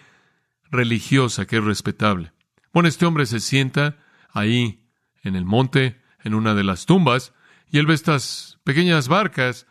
religiosa 0.71 1.45
que 1.45 1.57
es 1.57 1.63
respetable. 1.63 2.33
Bueno, 2.73 2.89
este 2.89 3.05
hombre 3.05 3.25
se 3.25 3.39
sienta 3.39 3.97
ahí 4.31 4.87
en 5.21 5.35
el 5.35 5.45
monte, 5.45 6.01
en 6.23 6.33
una 6.33 6.55
de 6.55 6.63
las 6.63 6.85
tumbas, 6.85 7.33
y 7.69 7.79
él 7.79 7.85
ve 7.85 7.93
estas 7.93 8.59
pequeñas 8.63 9.07
barcas 9.07 9.67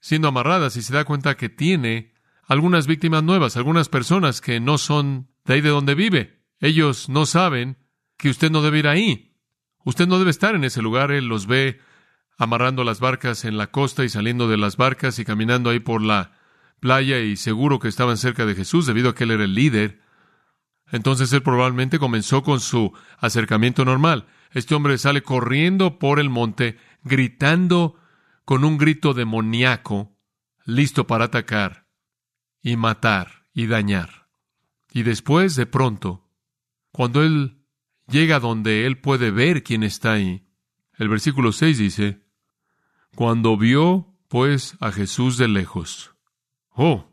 siendo 0.00 0.28
amarradas 0.28 0.76
y 0.76 0.82
se 0.82 0.92
da 0.92 1.04
cuenta 1.04 1.36
que 1.36 1.48
tiene 1.48 2.12
algunas 2.44 2.86
víctimas 2.86 3.22
nuevas, 3.22 3.56
algunas 3.56 3.88
personas 3.88 4.40
que 4.40 4.60
no 4.60 4.78
son 4.78 5.28
de 5.44 5.54
ahí 5.54 5.60
de 5.60 5.68
donde 5.68 5.94
vive. 5.94 6.42
Ellos 6.58 7.08
no 7.08 7.26
saben 7.26 7.78
que 8.16 8.28
usted 8.28 8.50
no 8.50 8.62
debe 8.62 8.80
ir 8.80 8.88
ahí. 8.88 9.36
Usted 9.84 10.06
no 10.06 10.18
debe 10.18 10.30
estar 10.30 10.54
en 10.54 10.64
ese 10.64 10.82
lugar. 10.82 11.10
Él 11.10 11.26
los 11.26 11.46
ve 11.46 11.80
amarrando 12.36 12.84
las 12.84 13.00
barcas 13.00 13.44
en 13.44 13.56
la 13.56 13.68
costa 13.68 14.04
y 14.04 14.08
saliendo 14.08 14.48
de 14.48 14.56
las 14.56 14.76
barcas 14.76 15.18
y 15.18 15.24
caminando 15.24 15.70
ahí 15.70 15.80
por 15.80 16.02
la 16.02 16.39
playa 16.80 17.20
y 17.20 17.36
seguro 17.36 17.78
que 17.78 17.88
estaban 17.88 18.16
cerca 18.16 18.46
de 18.46 18.54
Jesús 18.54 18.86
debido 18.86 19.10
a 19.10 19.14
que 19.14 19.24
él 19.24 19.30
era 19.32 19.44
el 19.44 19.54
líder. 19.54 20.00
Entonces 20.90 21.32
él 21.32 21.42
probablemente 21.42 21.98
comenzó 21.98 22.42
con 22.42 22.60
su 22.60 22.92
acercamiento 23.18 23.84
normal. 23.84 24.26
Este 24.52 24.74
hombre 24.74 24.98
sale 24.98 25.22
corriendo 25.22 25.98
por 25.98 26.18
el 26.18 26.30
monte, 26.30 26.78
gritando 27.04 27.96
con 28.44 28.64
un 28.64 28.78
grito 28.78 29.14
demoníaco, 29.14 30.16
listo 30.64 31.06
para 31.06 31.26
atacar 31.26 31.86
y 32.62 32.76
matar 32.76 33.46
y 33.54 33.66
dañar. 33.66 34.28
Y 34.92 35.04
después, 35.04 35.54
de 35.54 35.66
pronto, 35.66 36.28
cuando 36.90 37.22
él 37.22 37.64
llega 38.08 38.40
donde 38.40 38.86
él 38.86 38.98
puede 38.98 39.30
ver 39.30 39.62
quién 39.62 39.84
está 39.84 40.14
ahí, 40.14 40.48
el 40.94 41.08
versículo 41.08 41.52
6 41.52 41.78
dice, 41.78 42.24
cuando 43.14 43.56
vio, 43.56 44.16
pues, 44.28 44.76
a 44.80 44.92
Jesús 44.92 45.36
de 45.36 45.48
lejos. 45.48 46.14
Oh, 46.82 47.12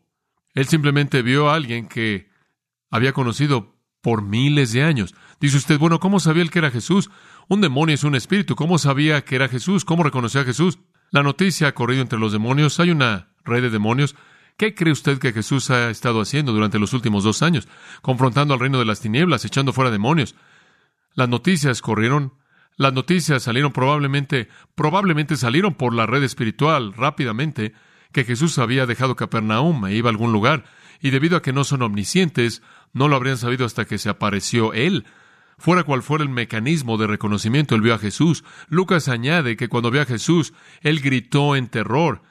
él 0.54 0.66
simplemente 0.66 1.22
vio 1.22 1.50
a 1.50 1.56
alguien 1.56 1.90
que 1.90 2.30
había 2.90 3.12
conocido 3.12 3.76
por 4.02 4.22
miles 4.22 4.72
de 4.72 4.82
años. 4.82 5.14
Dice 5.42 5.58
usted, 5.58 5.78
bueno, 5.78 6.00
¿cómo 6.00 6.22
sabía 6.22 6.44
él 6.44 6.52
que 6.52 6.60
era 6.60 6.72
Jesús? 6.72 7.12
Un 7.50 7.60
demonio 7.60 7.94
es 7.94 8.06
un 8.06 8.16
espíritu. 8.16 8.56
¿Cómo 8.56 8.78
sabía 8.78 9.26
que 9.26 9.36
era 9.36 9.50
Jesús? 9.50 9.84
¿Cómo 9.84 10.04
reconoció 10.04 10.40
a 10.40 10.46
Jesús? 10.46 10.80
La 11.12 11.22
noticia 11.22 11.68
ha 11.68 11.74
corrido 11.74 12.02
entre 12.02 12.18
los 12.18 12.32
demonios. 12.32 12.80
Hay 12.80 12.92
una 12.92 13.34
red 13.44 13.62
de 13.62 13.70
demonios. 13.70 14.16
¿Qué 14.56 14.74
cree 14.74 14.94
usted 14.94 15.20
que 15.20 15.34
Jesús 15.34 15.70
ha 15.70 15.90
estado 15.90 16.22
haciendo 16.22 16.54
durante 16.54 16.80
los 16.80 16.94
últimos 16.94 17.26
dos 17.26 17.42
años? 17.42 17.68
Confrontando 18.02 18.54
al 18.54 18.62
reino 18.62 18.80
de 18.80 18.86
las 18.86 19.02
tinieblas, 19.02 19.44
echando 19.44 19.74
fuera 19.74 19.92
demonios. 19.92 20.36
Las 21.14 21.28
noticias 21.28 21.82
corrieron. 21.82 22.36
Las 22.78 22.94
noticias 22.94 23.44
salieron 23.44 23.74
probablemente, 23.74 24.48
probablemente 24.76 25.36
salieron 25.36 25.74
por 25.76 25.94
la 25.94 26.06
red 26.06 26.24
espiritual 26.24 26.94
rápidamente 26.94 27.74
que 28.12 28.24
Jesús 28.24 28.58
había 28.58 28.86
dejado 28.86 29.16
Capernaum 29.16 29.86
e 29.86 29.96
iba 29.96 30.10
a 30.10 30.12
algún 30.12 30.32
lugar. 30.32 30.66
Y 31.02 31.12
debido 31.12 31.38
a 31.38 31.42
que 31.42 31.54
no 31.54 31.64
son 31.64 31.82
omniscientes, 31.82 32.62
no 32.94 33.08
lo 33.08 33.16
habrían 33.16 33.38
sabido 33.38 33.66
hasta 33.66 33.86
que 33.86 33.98
se 33.98 34.10
apareció 34.10 34.74
Él. 34.74 35.06
Fuera 35.58 35.84
cual 35.84 36.04
fuera 36.04 36.24
el 36.24 36.30
mecanismo 36.30 36.98
de 36.98 37.08
reconocimiento, 37.08 37.74
él 37.74 37.82
vio 37.82 37.96
a 37.96 38.00
Jesús. 38.00 38.44
Lucas 38.70 39.08
añade 39.08 39.58
que 39.58 39.70
cuando 39.70 39.90
vio 39.90 40.02
a 40.02 40.06
Jesús, 40.06 40.54
él 40.82 41.00
gritó 41.02 41.56
en 41.56 41.68
terror. 41.68 42.22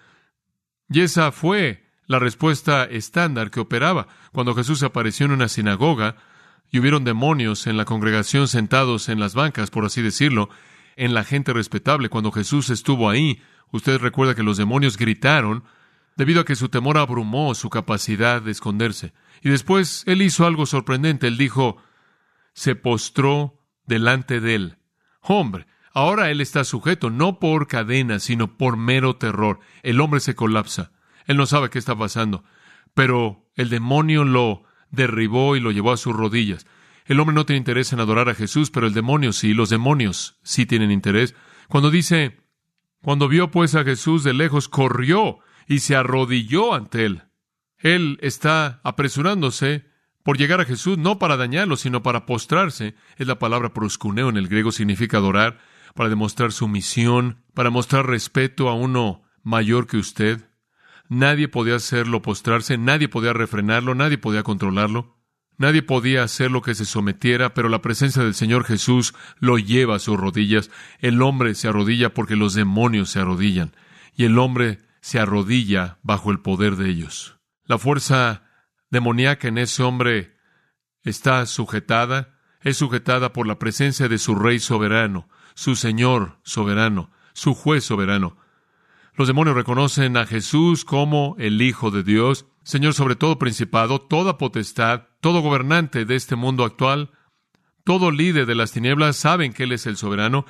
Y 0.88 1.00
esa 1.00 1.32
fue 1.32 1.84
la 2.06 2.20
respuesta 2.20 2.84
estándar 2.84 3.50
que 3.50 3.58
operaba. 3.58 4.06
Cuando 4.32 4.54
Jesús 4.54 4.84
apareció 4.84 5.26
en 5.26 5.32
una 5.32 5.48
sinagoga 5.48 6.16
y 6.70 6.78
hubieron 6.78 7.02
demonios 7.02 7.66
en 7.66 7.76
la 7.76 7.84
congregación 7.84 8.46
sentados 8.46 9.08
en 9.08 9.18
las 9.18 9.34
bancas, 9.34 9.70
por 9.70 9.84
así 9.84 10.02
decirlo, 10.02 10.48
en 10.94 11.12
la 11.12 11.24
gente 11.24 11.52
respetable, 11.52 12.08
cuando 12.08 12.30
Jesús 12.30 12.70
estuvo 12.70 13.10
ahí, 13.10 13.42
usted 13.70 13.98
recuerda 13.98 14.34
que 14.34 14.42
los 14.42 14.56
demonios 14.56 14.96
gritaron 14.96 15.64
debido 16.16 16.40
a 16.40 16.44
que 16.44 16.56
su 16.56 16.68
temor 16.68 16.98
abrumó 16.98 17.54
su 17.54 17.70
capacidad 17.70 18.42
de 18.42 18.50
esconderse. 18.50 19.12
Y 19.42 19.50
después 19.50 20.02
él 20.06 20.22
hizo 20.22 20.46
algo 20.46 20.66
sorprendente. 20.66 21.26
Él 21.26 21.36
dijo, 21.36 21.76
se 22.54 22.74
postró 22.74 23.62
delante 23.84 24.40
de 24.40 24.54
él. 24.54 24.78
Hombre, 25.20 25.66
ahora 25.92 26.30
él 26.30 26.40
está 26.40 26.64
sujeto 26.64 27.10
no 27.10 27.38
por 27.38 27.68
cadenas, 27.68 28.22
sino 28.22 28.56
por 28.56 28.76
mero 28.76 29.16
terror. 29.16 29.60
El 29.82 30.00
hombre 30.00 30.20
se 30.20 30.34
colapsa. 30.34 30.92
Él 31.26 31.36
no 31.36 31.46
sabe 31.46 31.70
qué 31.70 31.78
está 31.78 31.96
pasando. 31.96 32.44
Pero 32.94 33.50
el 33.54 33.68
demonio 33.68 34.24
lo 34.24 34.64
derribó 34.90 35.56
y 35.56 35.60
lo 35.60 35.70
llevó 35.70 35.92
a 35.92 35.96
sus 35.98 36.16
rodillas. 36.16 36.66
El 37.04 37.20
hombre 37.20 37.34
no 37.34 37.46
tiene 37.46 37.58
interés 37.58 37.92
en 37.92 38.00
adorar 38.00 38.28
a 38.28 38.34
Jesús, 38.34 38.70
pero 38.70 38.86
el 38.86 38.94
demonio 38.94 39.32
sí, 39.32 39.54
los 39.54 39.68
demonios 39.68 40.38
sí 40.42 40.66
tienen 40.66 40.90
interés. 40.90 41.34
Cuando 41.68 41.90
dice, 41.90 42.40
cuando 43.06 43.28
vio 43.28 43.52
pues 43.52 43.76
a 43.76 43.84
Jesús 43.84 44.24
de 44.24 44.34
lejos, 44.34 44.68
corrió 44.68 45.38
y 45.68 45.78
se 45.78 45.94
arrodilló 45.94 46.74
ante 46.74 47.06
él. 47.06 47.22
Él 47.78 48.18
está 48.20 48.80
apresurándose 48.82 49.86
por 50.24 50.38
llegar 50.38 50.60
a 50.60 50.64
Jesús, 50.64 50.98
no 50.98 51.20
para 51.20 51.36
dañarlo, 51.36 51.76
sino 51.76 52.02
para 52.02 52.26
postrarse. 52.26 52.96
Es 53.16 53.28
la 53.28 53.38
palabra 53.38 53.72
proscuneo 53.72 54.28
en 54.28 54.36
el 54.36 54.48
griego, 54.48 54.72
significa 54.72 55.18
adorar, 55.18 55.60
para 55.94 56.08
demostrar 56.08 56.50
sumisión, 56.50 57.44
para 57.54 57.70
mostrar 57.70 58.08
respeto 58.08 58.68
a 58.68 58.74
uno 58.74 59.22
mayor 59.44 59.86
que 59.86 59.98
usted. 59.98 60.50
Nadie 61.08 61.46
podía 61.46 61.76
hacerlo 61.76 62.22
postrarse, 62.22 62.76
nadie 62.76 63.08
podía 63.08 63.32
refrenarlo, 63.32 63.94
nadie 63.94 64.18
podía 64.18 64.42
controlarlo. 64.42 65.15
Nadie 65.58 65.82
podía 65.82 66.22
hacer 66.22 66.50
lo 66.50 66.60
que 66.60 66.74
se 66.74 66.84
sometiera, 66.84 67.54
pero 67.54 67.68
la 67.68 67.80
presencia 67.80 68.22
del 68.22 68.34
Señor 68.34 68.64
Jesús 68.64 69.14
lo 69.38 69.58
lleva 69.58 69.96
a 69.96 70.00
sus 70.00 70.18
rodillas. 70.18 70.70
El 70.98 71.22
hombre 71.22 71.54
se 71.54 71.68
arrodilla 71.68 72.12
porque 72.12 72.36
los 72.36 72.54
demonios 72.54 73.10
se 73.10 73.20
arrodillan, 73.20 73.72
y 74.14 74.24
el 74.24 74.38
hombre 74.38 74.80
se 75.00 75.18
arrodilla 75.18 75.98
bajo 76.02 76.30
el 76.30 76.40
poder 76.40 76.76
de 76.76 76.90
ellos. 76.90 77.38
La 77.64 77.78
fuerza 77.78 78.42
demoníaca 78.90 79.48
en 79.48 79.58
ese 79.58 79.82
hombre 79.82 80.36
está 81.02 81.46
sujetada, 81.46 82.38
es 82.60 82.76
sujetada 82.76 83.32
por 83.32 83.46
la 83.46 83.58
presencia 83.58 84.08
de 84.08 84.18
su 84.18 84.34
Rey 84.34 84.58
soberano, 84.58 85.28
su 85.54 85.74
Señor 85.74 86.38
soberano, 86.42 87.10
su 87.32 87.54
juez 87.54 87.84
soberano. 87.84 88.36
Los 89.14 89.28
demonios 89.28 89.56
reconocen 89.56 90.16
a 90.18 90.26
Jesús 90.26 90.84
como 90.84 91.34
el 91.38 91.62
Hijo 91.62 91.90
de 91.90 92.02
Dios, 92.02 92.46
Señor 92.66 92.94
sobre 92.94 93.14
todo 93.14 93.38
principado, 93.38 94.00
toda 94.00 94.38
potestad, 94.38 95.04
todo 95.20 95.40
gobernante 95.40 96.04
de 96.04 96.16
este 96.16 96.34
mundo 96.34 96.64
actual, 96.64 97.12
todo 97.84 98.10
líder 98.10 98.44
de 98.44 98.56
las 98.56 98.72
tinieblas 98.72 99.14
saben 99.14 99.52
que 99.52 99.62
Él 99.62 99.70
es 99.70 99.86
el 99.86 99.96
soberano, 99.96 100.46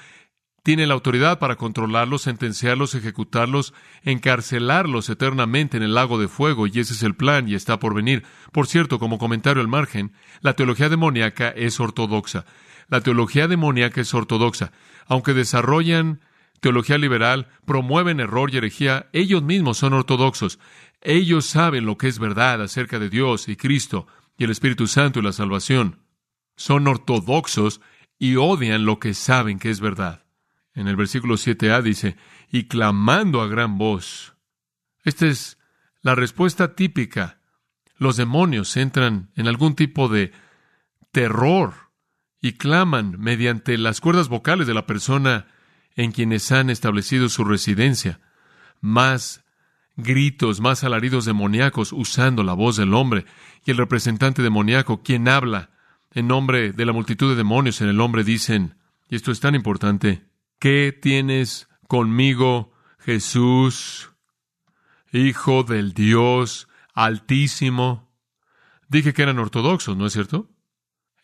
tiene 0.62 0.86
la 0.86 0.94
autoridad 0.94 1.38
para 1.38 1.56
controlarlos, 1.56 2.22
sentenciarlos, 2.22 2.94
ejecutarlos, 2.94 3.74
encarcelarlos 4.02 5.10
eternamente 5.10 5.76
en 5.76 5.82
el 5.82 5.92
lago 5.92 6.18
de 6.18 6.28
fuego, 6.28 6.66
y 6.66 6.80
ese 6.80 6.94
es 6.94 7.02
el 7.02 7.14
plan 7.14 7.50
y 7.50 7.54
está 7.54 7.78
por 7.78 7.92
venir. 7.92 8.24
Por 8.50 8.66
cierto, 8.66 8.98
como 8.98 9.18
comentario 9.18 9.60
al 9.60 9.68
margen, 9.68 10.14
la 10.40 10.54
teología 10.54 10.88
demoníaca 10.88 11.50
es 11.50 11.78
ortodoxa. 11.80 12.46
La 12.88 13.02
teología 13.02 13.46
demoníaca 13.46 14.00
es 14.00 14.14
ortodoxa. 14.14 14.72
Aunque 15.06 15.34
desarrollan 15.34 16.22
teología 16.60 16.98
liberal, 16.98 17.48
promueven 17.64 18.20
error 18.20 18.52
y 18.52 18.56
herejía, 18.56 19.06
ellos 19.12 19.42
mismos 19.42 19.78
son 19.78 19.92
ortodoxos. 19.92 20.58
Ellos 21.08 21.46
saben 21.46 21.86
lo 21.86 21.96
que 21.98 22.08
es 22.08 22.18
verdad 22.18 22.60
acerca 22.60 22.98
de 22.98 23.08
Dios 23.08 23.46
y 23.46 23.54
Cristo 23.54 24.08
y 24.36 24.42
el 24.42 24.50
Espíritu 24.50 24.88
Santo 24.88 25.20
y 25.20 25.22
la 25.22 25.32
salvación. 25.32 26.00
Son 26.56 26.88
ortodoxos 26.88 27.80
y 28.18 28.34
odian 28.34 28.84
lo 28.84 28.98
que 28.98 29.14
saben 29.14 29.60
que 29.60 29.70
es 29.70 29.78
verdad. 29.78 30.24
En 30.74 30.88
el 30.88 30.96
versículo 30.96 31.34
7a 31.34 31.80
dice, 31.80 32.16
y 32.50 32.64
clamando 32.64 33.40
a 33.40 33.46
gran 33.46 33.78
voz. 33.78 34.34
Esta 35.04 35.26
es 35.28 35.58
la 36.02 36.16
respuesta 36.16 36.74
típica. 36.74 37.38
Los 37.98 38.16
demonios 38.16 38.76
entran 38.76 39.30
en 39.36 39.46
algún 39.46 39.76
tipo 39.76 40.08
de 40.08 40.32
terror 41.12 41.74
y 42.40 42.54
claman 42.54 43.14
mediante 43.20 43.78
las 43.78 44.00
cuerdas 44.00 44.28
vocales 44.28 44.66
de 44.66 44.74
la 44.74 44.86
persona 44.86 45.46
en 45.94 46.10
quienes 46.10 46.50
han 46.50 46.68
establecido 46.68 47.28
su 47.28 47.44
residencia. 47.44 48.18
Más 48.80 49.45
gritos, 49.96 50.60
más 50.60 50.84
alaridos 50.84 51.24
demoníacos 51.24 51.92
usando 51.92 52.42
la 52.42 52.52
voz 52.52 52.76
del 52.76 52.94
hombre. 52.94 53.24
Y 53.64 53.70
el 53.70 53.76
representante 53.76 54.42
demoníaco, 54.42 55.02
quien 55.02 55.28
habla 55.28 55.70
en 56.12 56.28
nombre 56.28 56.72
de 56.72 56.86
la 56.86 56.92
multitud 56.92 57.30
de 57.30 57.36
demonios 57.36 57.80
en 57.80 57.88
el 57.88 58.00
hombre, 58.00 58.24
dicen, 58.24 58.76
y 59.08 59.16
esto 59.16 59.32
es 59.32 59.40
tan 59.40 59.54
importante, 59.54 60.24
¿qué 60.58 60.96
tienes 61.00 61.68
conmigo, 61.88 62.72
Jesús, 62.98 64.10
Hijo 65.12 65.62
del 65.62 65.92
Dios 65.92 66.68
Altísimo? 66.94 68.10
Dije 68.88 69.12
que 69.12 69.22
eran 69.22 69.38
ortodoxos, 69.38 69.96
¿no 69.96 70.06
es 70.06 70.12
cierto? 70.12 70.50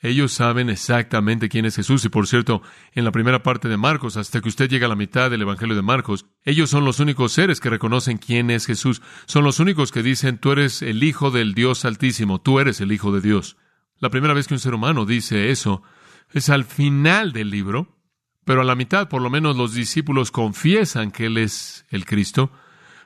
Ellos 0.05 0.33
saben 0.33 0.69
exactamente 0.69 1.49
quién 1.49 1.65
es 1.65 1.77
Jesús. 1.77 2.05
Y 2.05 2.09
por 2.09 2.27
cierto, 2.27 2.61
en 2.93 3.05
la 3.05 3.13
primera 3.13 3.45
parte 3.45 3.69
de 3.69 3.77
Marcos, 3.77 4.17
hasta 4.17 4.41
que 4.41 4.49
usted 4.49 4.69
llega 4.69 4.87
a 4.87 4.89
la 4.89 4.97
mitad 4.97 5.31
del 5.31 5.43
Evangelio 5.43 5.77
de 5.77 5.83
Marcos, 5.83 6.27
ellos 6.45 6.71
son 6.71 6.85
los 6.85 6.99
únicos 6.99 7.33
seres 7.33 7.61
que 7.61 7.71
reconocen 7.71 8.19
quién 8.19 8.51
es 8.51 8.67
Jesús. 8.67 9.01
Son 9.27 9.45
los 9.45 9.61
únicos 9.61 9.93
que 9.93 10.03
dicen, 10.03 10.39
tú 10.39 10.51
eres 10.51 10.83
el 10.83 11.05
Hijo 11.05 11.31
del 11.31 11.55
Dios 11.55 11.85
Altísimo, 11.85 12.41
tú 12.41 12.59
eres 12.59 12.81
el 12.81 12.91
Hijo 12.91 13.13
de 13.13 13.21
Dios. 13.21 13.57
La 14.01 14.11
primera 14.11 14.35
vez 14.35 14.49
que 14.49 14.55
un 14.55 14.61
ser 14.61 14.75
humano 14.75 15.07
dice 15.07 15.53
eso 15.53 15.85
es 16.33 16.51
al 16.51 16.65
final 16.65 17.33
del 17.33 17.51
libro, 17.51 17.97
pero 18.45 18.63
a 18.63 18.65
la 18.65 18.75
mitad 18.75 19.09
por 19.09 19.23
lo 19.23 19.31
menos 19.31 19.57
los 19.57 19.73
discípulos 19.73 20.33
confiesan 20.33 21.13
que 21.13 21.27
Él 21.27 21.39
es 21.39 21.87
el 21.91 22.05
Cristo, 22.05 22.51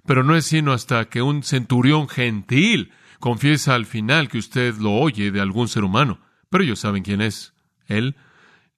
pero 0.07 0.23
no 0.23 0.35
es 0.35 0.47
sino 0.47 0.73
hasta 0.73 1.11
que 1.11 1.21
un 1.21 1.43
centurión 1.43 2.09
gentil 2.09 2.93
confiesa 3.21 3.75
al 3.75 3.85
final 3.85 4.29
que 4.29 4.38
usted 4.38 4.76
lo 4.76 4.93
oye 4.93 5.31
de 5.31 5.43
algún 5.43 5.69
ser 5.69 5.85
humano, 5.85 6.21
pero 6.50 6.65
ellos 6.65 6.81
saben 6.81 7.03
quién 7.03 7.21
es 7.21 7.55
Él. 7.87 8.17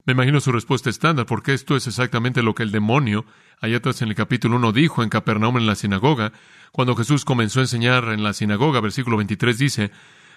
Me 0.04 0.12
imagino 0.12 0.40
su 0.40 0.52
respuesta 0.52 0.88
estándar, 0.88 1.26
porque 1.26 1.52
esto 1.52 1.76
es 1.76 1.86
exactamente 1.86 2.42
lo 2.42 2.54
que 2.54 2.62
el 2.62 2.72
demonio, 2.72 3.26
allá 3.60 3.76
atrás 3.76 4.00
en 4.00 4.08
el 4.08 4.14
capítulo 4.14 4.56
1, 4.56 4.72
dijo 4.72 5.02
en 5.02 5.10
Capernaum 5.10 5.58
en 5.58 5.66
la 5.66 5.74
sinagoga, 5.74 6.32
cuando 6.72 6.96
Jesús 6.96 7.24
comenzó 7.24 7.60
a 7.60 7.64
enseñar 7.64 8.04
en 8.08 8.22
la 8.22 8.32
sinagoga, 8.32 8.80
versículo 8.80 9.16
23 9.18 9.58
dice, 9.58 9.90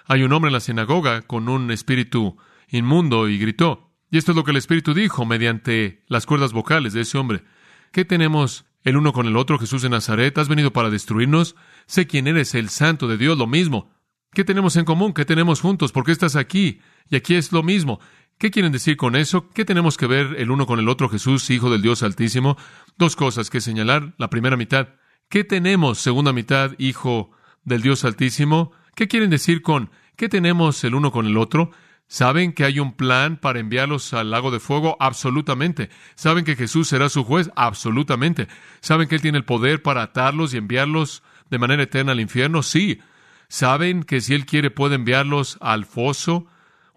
hay 0.06 0.24
un 0.24 0.34
hombre 0.34 0.50
en 0.50 0.54
la 0.54 0.60
sinagoga 0.60 1.22
con 1.22 1.48
un 1.48 1.72
espíritu 1.72 2.38
inmundo 2.68 3.30
y 3.30 3.38
gritó, 3.38 3.92
y 4.12 4.18
esto 4.18 4.34
es 4.34 4.36
lo 4.36 4.44
que 4.44 4.52
el 4.52 4.58
espíritu 4.58 4.94
dijo 4.94 5.26
mediante 5.26 6.04
las 6.08 6.26
cuerdas 6.26 6.52
vocales 6.52 6.92
de 6.92 7.02
ese 7.02 7.18
hombre. 7.18 7.46
¿Qué 7.94 8.04
tenemos 8.04 8.66
el 8.84 8.98
uno 8.98 9.14
con 9.14 9.26
el 9.26 9.38
otro, 9.38 9.58
Jesús 9.58 9.82
de 9.82 9.90
Nazaret? 9.90 10.38
¿Has 10.38 10.50
venido 10.50 10.74
para 10.74 10.90
destruirnos? 10.90 11.56
Sé 11.86 12.08
quién 12.08 12.28
eres, 12.28 12.54
el 12.56 12.68
santo 12.68 13.08
de 13.08 13.18
Dios, 13.18 13.38
lo 13.38 13.48
mismo. 13.48 13.90
¿Qué 14.34 14.44
tenemos 14.44 14.76
en 14.76 14.84
común? 14.84 15.14
¿Qué 15.14 15.24
tenemos 15.24 15.62
juntos? 15.62 15.94
¿Por 15.94 16.04
qué 16.04 16.12
estás 16.12 16.36
aquí? 16.36 16.82
Y 17.10 17.16
aquí 17.16 17.36
es 17.36 17.52
lo 17.52 17.64
mismo. 17.64 18.00
¿Qué 18.38 18.50
quieren 18.50 18.72
decir 18.72 18.98
con 18.98 19.16
eso? 19.16 19.50
¿Qué 19.50 19.66
tenemos 19.66 19.98
que 19.98 20.08
ver 20.08 20.36
el 20.38 20.50
uno 20.50 20.66
con 20.66 20.80
el 20.80 20.90
otro, 20.90 21.10
Jesús, 21.10 21.50
Hijo 21.50 21.70
del 21.70 21.82
Dios 21.82 22.02
Altísimo? 22.02 22.58
Dos 22.98 23.16
cosas 23.16 23.50
que 23.50 23.62
señalar. 23.62 24.14
La 24.18 24.30
primera 24.30 24.58
mitad. 24.58 24.90
¿Qué 25.30 25.44
tenemos, 25.44 26.00
segunda 26.00 26.34
mitad, 26.34 26.72
Hijo 26.78 27.32
del 27.64 27.82
Dios 27.82 28.04
Altísimo? 28.04 28.72
¿Qué 28.96 29.08
quieren 29.08 29.30
decir 29.30 29.62
con 29.62 29.92
qué 30.16 30.28
tenemos 30.28 30.84
el 30.84 30.96
uno 30.96 31.12
con 31.12 31.28
el 31.28 31.38
otro? 31.38 31.72
¿Saben 32.08 32.52
que 32.52 32.66
hay 32.66 32.80
un 32.80 32.92
plan 32.92 33.38
para 33.38 33.60
enviarlos 33.60 34.14
al 34.14 34.32
lago 34.32 34.52
de 34.52 34.60
fuego? 34.60 34.98
Absolutamente. 35.00 35.90
¿Saben 36.16 36.44
que 36.44 36.58
Jesús 36.58 36.90
será 36.90 37.08
su 37.08 37.24
juez? 37.24 37.50
Absolutamente. 37.56 38.50
¿Saben 38.82 39.08
que 39.08 39.16
Él 39.16 39.22
tiene 39.22 39.38
el 39.38 39.46
poder 39.46 39.82
para 39.82 40.02
atarlos 40.02 40.54
y 40.54 40.58
enviarlos 40.58 41.24
de 41.50 41.58
manera 41.58 41.84
eterna 41.84 42.12
al 42.12 42.20
infierno? 42.20 42.64
Sí. 42.64 43.00
¿Saben 43.48 44.04
que 44.04 44.20
si 44.20 44.34
Él 44.34 44.46
quiere 44.46 44.72
puede 44.72 44.96
enviarlos 44.96 45.58
al 45.62 45.86
foso, 45.86 46.48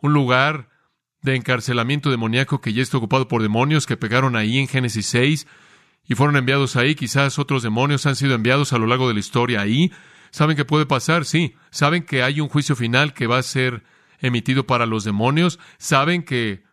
un 0.05 0.13
lugar 0.13 0.69
de 1.23 1.35
encarcelamiento 1.35 2.11
demoníaco 2.11 2.61
que 2.61 2.75
ya 2.75 2.83
está 2.83 2.99
ocupado 2.99 3.27
por 3.27 3.41
demonios 3.41 3.87
que 3.87 3.97
pegaron 3.97 4.37
ahí 4.37 4.59
en 4.59 4.69
Génesis 4.69 5.07
6 5.07 5.47
y 6.07 6.15
fueron 6.15 6.37
enviados 6.37 6.77
ahí. 6.77 6.95
Quizás 6.95 7.39
otros 7.39 7.63
demonios 7.63 8.05
han 8.05 8.15
sido 8.15 8.35
enviados 8.35 8.75
a 8.75 8.79
lo 8.79 8.87
largo 8.87 9.09
de 9.09 9.15
la 9.15 9.21
historia 9.21 9.63
ahí. 9.63 9.91
¿Saben 10.31 10.59
qué 10.59 10.67
puede 10.67 10.85
pasar? 10.85 11.25
Sí. 11.25 11.55
¿Saben 11.71 12.03
que 12.03 12.23
hay 12.23 12.43
un 12.43 12.51
juicio 12.51 12.77
final 12.77 13.15
que 13.15 13.27
va 13.27 13.39
a 13.39 13.43
ser 13.43 13.83
emitido 14.19 14.67
para 14.67 14.85
los 14.85 15.05
demonios? 15.05 15.59
¿Saben 15.79 16.23
que 16.23 16.65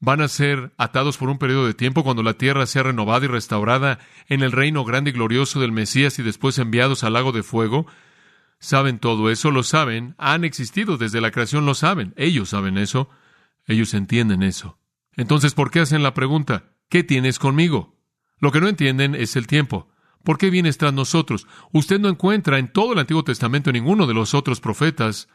van 0.00 0.22
a 0.22 0.28
ser 0.28 0.72
atados 0.78 1.18
por 1.18 1.28
un 1.28 1.36
periodo 1.36 1.66
de 1.66 1.74
tiempo 1.74 2.02
cuando 2.02 2.22
la 2.22 2.38
tierra 2.38 2.64
sea 2.64 2.84
renovada 2.84 3.26
y 3.26 3.28
restaurada 3.28 3.98
en 4.28 4.42
el 4.42 4.52
reino 4.52 4.86
grande 4.86 5.10
y 5.10 5.12
glorioso 5.12 5.60
del 5.60 5.72
Mesías 5.72 6.18
y 6.18 6.22
después 6.22 6.58
enviados 6.58 7.04
al 7.04 7.12
lago 7.12 7.32
de 7.32 7.42
fuego? 7.42 7.86
¿Saben 8.64 8.98
todo 8.98 9.28
eso? 9.28 9.50
Lo 9.50 9.62
saben. 9.62 10.14
Han 10.16 10.42
existido 10.42 10.96
desde 10.96 11.20
la 11.20 11.30
creación, 11.30 11.66
lo 11.66 11.74
saben. 11.74 12.14
Ellos 12.16 12.48
saben 12.48 12.78
eso. 12.78 13.10
Ellos 13.66 13.92
entienden 13.92 14.42
eso. 14.42 14.78
Entonces, 15.12 15.52
¿por 15.52 15.70
qué 15.70 15.80
hacen 15.80 16.02
la 16.02 16.14
pregunta? 16.14 16.72
¿Qué 16.88 17.04
tienes 17.04 17.38
conmigo? 17.38 18.00
Lo 18.38 18.52
que 18.52 18.62
no 18.62 18.68
entienden 18.68 19.14
es 19.14 19.36
el 19.36 19.46
tiempo. 19.46 19.90
¿Por 20.22 20.38
qué 20.38 20.48
vienes 20.48 20.78
tras 20.78 20.94
nosotros? 20.94 21.46
Usted 21.72 22.00
no 22.00 22.08
encuentra 22.08 22.58
en 22.58 22.72
todo 22.72 22.94
el 22.94 23.00
Antiguo 23.00 23.22
Testamento 23.22 23.70
ninguno 23.70 24.06
de 24.06 24.14
los 24.14 24.32
otros 24.32 24.62
profetas 24.62 25.28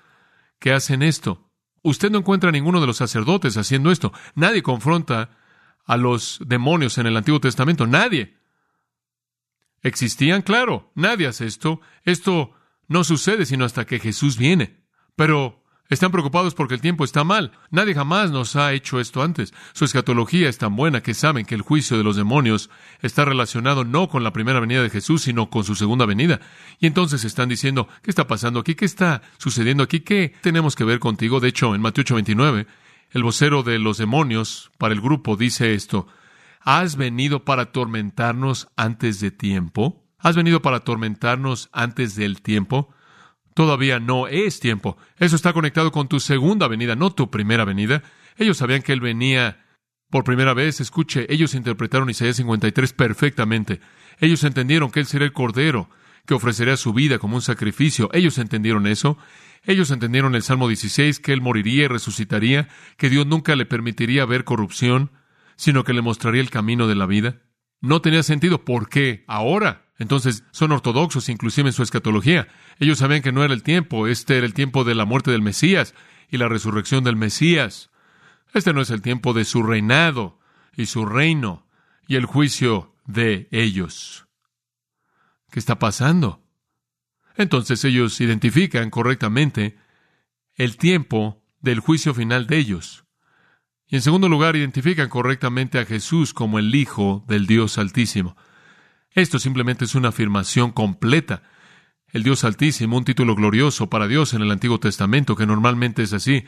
que 0.58 0.74
hacen 0.74 1.04
esto. 1.04 1.52
Usted 1.84 2.10
no 2.10 2.18
encuentra 2.18 2.52
ninguno 2.52 2.82
de 2.82 2.88
los 2.88 2.98
sacerdotes 2.98 3.58
haciendo 3.58 3.92
esto. 3.92 4.12
Nadie 4.34 4.64
confronta 4.64 5.38
a 5.86 5.98
los 5.98 6.40
demonios 6.48 6.98
en 6.98 7.06
el 7.06 7.16
Antiguo 7.16 7.40
Testamento. 7.40 7.86
Nadie. 7.86 8.40
¿Existían? 9.84 10.42
Claro. 10.42 10.92
Nadie 10.96 11.28
hace 11.28 11.46
esto. 11.46 11.80
Esto 12.06 12.56
no 12.89 13.05
sucede 13.05 13.46
sino 13.46 13.63
hasta 13.63 13.86
que 13.86 13.99
Jesús 13.99 14.38
viene. 14.38 14.84
Pero 15.15 15.63
están 15.89 16.12
preocupados 16.12 16.54
porque 16.54 16.75
el 16.75 16.82
tiempo 16.82 17.04
está 17.04 17.23
mal. 17.23 17.52
Nadie 17.71 17.95
jamás 17.95 18.30
nos 18.30 18.56
ha 18.56 18.73
hecho 18.73 18.99
esto 18.99 19.23
antes. 19.23 19.56
Su 19.73 19.86
escatología 19.86 20.47
es 20.47 20.60
tan 20.60 20.75
buena 20.75 21.02
que 21.02 21.15
saben 21.15 21.47
que 21.47 21.56
el 21.56 21.63
juicio 21.63 21.97
de 21.97 22.04
los 22.04 22.15
demonios 22.15 22.69
está 23.02 23.25
relacionado 23.25 23.84
no 23.86 24.08
con 24.08 24.23
la 24.23 24.32
primera 24.32 24.60
venida 24.60 24.84
de 24.84 24.91
Jesús, 24.91 25.23
sino 25.23 25.49
con 25.49 25.63
su 25.63 25.73
segunda 25.73 26.06
venida. 26.06 26.41
Y 26.80 26.86
entonces 26.86 27.25
están 27.25 27.49
diciendo, 27.49 27.88
¿qué 28.04 28.12
está 28.12 28.28
pasando 28.28 28.60
aquí? 28.60 28.75
¿Qué 28.75 28.86
está 28.86 29.23
sucediendo 29.39 29.82
aquí? 29.82 30.02
¿Qué 30.02 30.36
tenemos 30.41 30.75
que 30.75 30.84
ver 30.84 30.99
contigo? 30.99 31.39
De 31.39 31.47
hecho, 31.47 31.73
en 31.73 31.82
Mateo 31.82 32.04
8:29, 32.04 32.67
el 33.10 33.23
vocero 33.23 33.63
de 33.63 33.80
los 33.80 33.97
demonios 33.97 34.69
para 34.78 34.93
el 34.93 35.02
grupo 35.02 35.38
dice 35.38 35.73
esto, 35.73 36.06
¿has 36.62 36.97
venido 36.97 37.45
para 37.45 37.63
atormentarnos 37.63 38.67
antes 38.75 39.19
de 39.21 39.32
tiempo? 39.32 40.06
¿Has 40.19 40.36
venido 40.36 40.62
para 40.62 40.77
atormentarnos 40.77 41.69
antes 41.71 42.15
del 42.15 42.41
tiempo? 42.41 42.93
Todavía 43.53 43.99
no 43.99 44.27
es 44.27 44.60
tiempo. 44.60 44.97
Eso 45.17 45.36
está 45.36 45.53
conectado 45.53 45.91
con 45.91 46.08
tu 46.08 46.19
segunda 46.19 46.67
venida, 46.67 46.95
no 46.95 47.12
tu 47.12 47.29
primera 47.32 47.65
venida. 47.65 48.03
Ellos 48.38 48.58
sabían 48.58 48.82
que 48.82 48.93
Él 48.93 49.01
venía 49.01 49.65
por 50.10 50.23
primera 50.23 50.53
vez. 50.53 50.82
Escuche, 50.82 51.25
ellos 51.29 51.55
interpretaron 51.55 52.10
Isaías 52.10 52.38
53 52.38 52.93
perfectamente. 52.93 53.79
Ellos 54.19 54.43
entendieron 54.43 54.91
que 54.91 54.99
Él 54.99 55.05
sería 55.05 55.25
el 55.25 55.34
Cordero, 55.34 55.89
que 56.25 56.34
ofrecería 56.34 56.77
su 56.77 56.93
vida 56.93 57.19
como 57.19 57.36
un 57.36 57.41
sacrificio. 57.41 58.10
Ellos 58.13 58.38
entendieron 58.38 58.88
eso. 58.88 59.17
Ellos 59.63 59.91
entendieron 59.91 60.36
el 60.36 60.43
Salmo 60.43 60.67
16, 60.67 61.19
que 61.19 61.34
Él 61.34 61.41
moriría 61.41 61.86
y 61.86 61.88
resucitaría, 61.88 62.69
que 62.97 63.10
Dios 63.10 63.25
nunca 63.25 63.55
le 63.55 63.65
permitiría 63.65 64.25
ver 64.25 64.43
corrupción, 64.43 65.12
sino 65.55 65.84
que 65.84 65.93
le 65.93 66.01
mostraría 66.01 66.41
el 66.41 66.49
camino 66.49 66.88
de 66.88 66.95
la 66.95 67.05
vida. 67.05 67.41
No 67.82 68.01
tenía 68.01 68.23
sentido. 68.23 68.63
¿Por 68.63 68.89
qué? 68.89 69.23
Ahora. 69.27 69.88
Entonces 70.00 70.44
son 70.52 70.72
ortodoxos 70.72 71.30
inclusive 71.30 71.70
en 71.70 71.74
su 71.74 71.84
escatología. 71.84 72.48
Ellos 72.80 73.00
sabían 73.00 73.22
que 73.22 73.34
no 73.34 73.44
era 73.44 73.54
el 73.54 73.64
tiempo, 73.64 74.08
este 74.08 74.38
era 74.38 74.46
el 74.46 74.54
tiempo 74.54 74.86
de 74.86 74.96
la 74.96 75.06
muerte 75.06 75.30
del 75.30 75.42
Mesías 75.42 75.94
y 76.32 76.38
la 76.38 76.48
resurrección 76.48 77.04
del 77.04 77.18
Mesías. 77.18 77.92
Este 78.54 78.74
no 78.74 78.82
es 78.82 78.90
el 78.90 79.02
tiempo 79.02 79.34
de 79.34 79.44
su 79.44 79.62
reinado 79.62 80.40
y 80.76 80.86
su 80.86 81.06
reino 81.06 81.68
y 82.08 82.16
el 82.16 82.26
juicio 82.26 82.96
de 83.06 83.50
ellos. 83.52 84.26
¿Qué 85.52 85.60
está 85.60 85.78
pasando? 85.78 86.42
Entonces 87.36 87.84
ellos 87.84 88.20
identifican 88.22 88.90
correctamente 88.90 89.78
el 90.56 90.78
tiempo 90.78 91.44
del 91.60 91.80
juicio 91.80 92.14
final 92.14 92.48
de 92.48 92.58
ellos. 92.58 93.06
Y 93.88 93.96
en 93.96 94.02
segundo 94.02 94.30
lugar, 94.30 94.56
identifican 94.56 95.10
correctamente 95.10 95.80
a 95.80 95.86
Jesús 95.86 96.34
como 96.34 96.60
el 96.60 96.74
Hijo 96.74 97.26
del 97.28 97.48
Dios 97.48 97.78
Altísimo. 97.78 98.38
Esto 99.12 99.39
simplemente 99.39 99.86
es 99.86 99.95
una 99.95 100.10
afirmación 100.10 100.72
completa. 100.72 101.43
El 102.12 102.24
Dios 102.24 102.43
Altísimo, 102.43 102.98
un 102.98 103.06
título 103.06 103.36
glorioso 103.36 103.89
para 103.89 104.08
Dios 104.08 104.34
en 104.34 104.41
el 104.41 104.52
Antiguo 104.52 104.80
Testamento, 104.80 105.36
que 105.36 105.45
normalmente 105.45 106.04
es 106.04 106.13
así. 106.13 106.45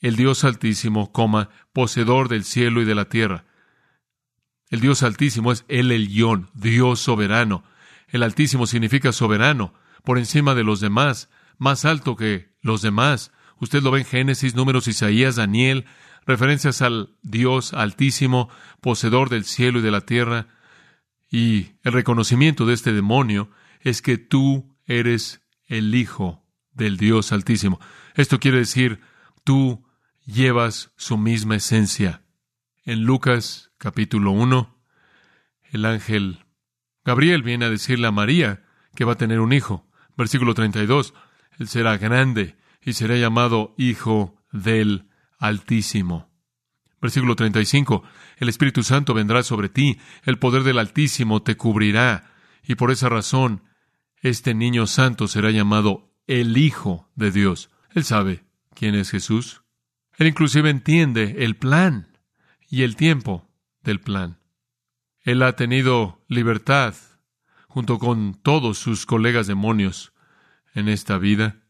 El 0.00 0.16
Dios 0.16 0.44
Altísimo, 0.44 1.12
coma, 1.12 1.50
poseedor 1.72 2.28
del 2.28 2.44
cielo 2.44 2.80
y 2.82 2.84
de 2.84 2.94
la 2.94 3.06
tierra. 3.06 3.44
El 4.68 4.80
Dios 4.80 5.02
Altísimo 5.02 5.50
es 5.50 5.64
el 5.68 5.90
Elión, 5.90 6.50
Dios 6.54 7.00
soberano. 7.00 7.64
El 8.08 8.22
Altísimo 8.22 8.66
significa 8.66 9.12
soberano, 9.12 9.74
por 10.04 10.18
encima 10.18 10.54
de 10.54 10.64
los 10.64 10.80
demás, 10.80 11.28
más 11.58 11.84
alto 11.84 12.16
que 12.16 12.54
los 12.62 12.80
demás. 12.80 13.32
Usted 13.58 13.82
lo 13.82 13.90
ve 13.90 14.00
en 14.00 14.06
Génesis, 14.06 14.54
Números, 14.54 14.88
Isaías, 14.88 15.36
Daniel, 15.36 15.86
referencias 16.26 16.82
al 16.82 17.16
Dios 17.22 17.74
Altísimo, 17.74 18.48
poseedor 18.80 19.28
del 19.28 19.44
cielo 19.44 19.80
y 19.80 19.82
de 19.82 19.90
la 19.90 20.00
tierra. 20.02 20.46
Y 21.30 21.72
el 21.82 21.92
reconocimiento 21.92 22.66
de 22.66 22.74
este 22.74 22.92
demonio 22.92 23.50
es 23.80 24.02
que 24.02 24.18
tú 24.18 24.76
eres 24.86 25.42
el 25.66 25.94
Hijo 25.94 26.44
del 26.72 26.96
Dios 26.96 27.32
Altísimo. 27.32 27.80
Esto 28.14 28.40
quiere 28.40 28.58
decir, 28.58 29.00
tú 29.44 29.86
llevas 30.26 30.92
su 30.96 31.16
misma 31.16 31.56
esencia. 31.56 32.22
En 32.84 33.04
Lucas 33.04 33.70
capítulo 33.78 34.32
1, 34.32 34.76
el 35.72 35.84
ángel 35.84 36.44
Gabriel 37.04 37.42
viene 37.42 37.66
a 37.66 37.70
decirle 37.70 38.08
a 38.08 38.12
María 38.12 38.64
que 38.94 39.04
va 39.04 39.12
a 39.12 39.18
tener 39.18 39.40
un 39.40 39.52
hijo. 39.52 39.88
Versículo 40.16 40.54
32, 40.54 41.14
él 41.58 41.68
será 41.68 41.96
grande 41.96 42.56
y 42.82 42.94
será 42.94 43.16
llamado 43.16 43.74
Hijo 43.78 44.36
del 44.52 45.08
Altísimo. 45.38 46.29
Versículo 47.00 47.36
35. 47.36 48.02
El 48.36 48.48
Espíritu 48.48 48.82
Santo 48.82 49.14
vendrá 49.14 49.42
sobre 49.42 49.68
ti, 49.68 49.98
el 50.24 50.38
poder 50.38 50.62
del 50.62 50.78
Altísimo 50.78 51.42
te 51.42 51.56
cubrirá, 51.56 52.32
y 52.62 52.74
por 52.74 52.90
esa 52.90 53.08
razón 53.08 53.62
este 54.22 54.54
niño 54.54 54.86
santo 54.86 55.28
será 55.28 55.50
llamado 55.50 56.12
el 56.26 56.56
Hijo 56.58 57.10
de 57.14 57.30
Dios. 57.30 57.70
Él 57.94 58.04
sabe 58.04 58.44
quién 58.74 58.94
es 58.94 59.10
Jesús. 59.10 59.62
Él 60.18 60.26
inclusive 60.26 60.68
entiende 60.68 61.36
el 61.44 61.56
plan 61.56 62.18
y 62.68 62.82
el 62.82 62.96
tiempo 62.96 63.48
del 63.82 64.00
plan. 64.00 64.38
Él 65.22 65.42
ha 65.42 65.56
tenido 65.56 66.22
libertad 66.28 66.94
junto 67.66 67.98
con 67.98 68.34
todos 68.34 68.78
sus 68.78 69.06
colegas 69.06 69.46
demonios 69.46 70.12
en 70.74 70.88
esta 70.88 71.18
vida, 71.18 71.62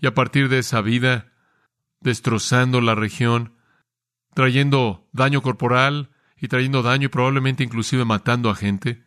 y 0.00 0.06
a 0.06 0.14
partir 0.14 0.48
de 0.48 0.58
esa 0.58 0.80
vida, 0.80 1.32
destrozando 2.00 2.80
la 2.80 2.94
región, 2.94 3.57
trayendo 4.38 5.08
daño 5.10 5.42
corporal 5.42 6.10
y 6.36 6.46
trayendo 6.46 6.84
daño 6.84 7.06
y 7.06 7.08
probablemente 7.08 7.64
inclusive 7.64 8.04
matando 8.04 8.50
a 8.50 8.54
gente. 8.54 9.02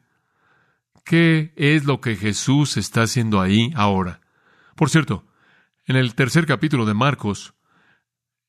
¿Qué 1.06 1.54
es 1.56 1.86
lo 1.86 2.02
que 2.02 2.18
Jesús 2.18 2.76
está 2.76 3.04
haciendo 3.04 3.40
ahí 3.40 3.72
ahora? 3.78 4.20
Por 4.76 4.90
cierto, 4.90 5.26
en 5.86 5.96
el 5.96 6.16
tercer 6.16 6.46
capítulo 6.46 6.86
de 6.86 6.96
Marcos, 6.96 7.54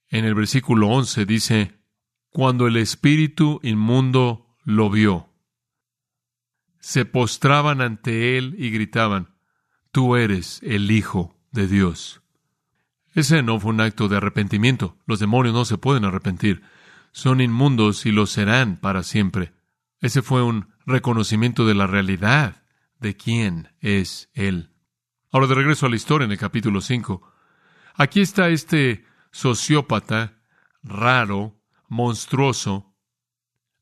en 0.09 0.25
el 0.25 0.35
versículo 0.35 0.89
11 0.89 1.25
dice, 1.25 1.79
cuando 2.31 2.67
el 2.67 2.77
espíritu 2.77 3.61
inmundo 3.63 4.49
lo 4.65 4.91
vio, 4.91 5.29
se 6.81 7.05
postraban 7.05 7.81
ante 7.81 8.37
él 8.37 8.57
y 8.59 8.71
gritaban, 8.71 9.37
tú 9.93 10.17
eres 10.17 10.59
el 10.65 10.91
Hijo 10.91 11.39
de 11.53 11.69
Dios. 11.69 12.23
Ese 13.15 13.41
no 13.45 13.61
fue 13.61 13.71
un 13.71 13.81
acto 13.81 14.09
de 14.09 14.17
arrepentimiento. 14.17 14.97
Los 15.07 15.21
demonios 15.21 15.55
no 15.55 15.65
se 15.65 15.79
pueden 15.79 16.05
arrepentir. 16.05 16.63
Son 17.13 17.41
inmundos 17.41 18.07
y 18.07 18.11
lo 18.11 18.27
serán 18.27 18.77
para 18.77 19.03
siempre. 19.03 19.53
Ese 20.01 20.23
fue 20.23 20.43
un 20.43 20.73
reconocimiento 20.87 21.67
de 21.67 21.75
la 21.75 21.87
realidad 21.87 22.65
de 22.99 23.17
quién 23.17 23.69
es 23.81 24.31
Él. 24.33 24.71
Ahora 25.31 25.47
de 25.47 25.55
regreso 25.55 25.87
a 25.87 25.91
la 25.91 25.97
historia 25.97 26.25
en 26.25 26.33
el 26.33 26.39
capítulo 26.39 26.81
5. 26.81 27.23
Aquí 27.95 28.21
está 28.21 28.49
este 28.49 29.05
sociópata 29.31 30.41
raro, 30.83 31.61
monstruoso, 31.89 32.95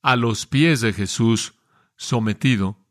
a 0.02 0.16
los 0.16 0.46
pies 0.46 0.80
de 0.80 0.92
Jesús, 0.92 1.54
sometido, 1.96 2.86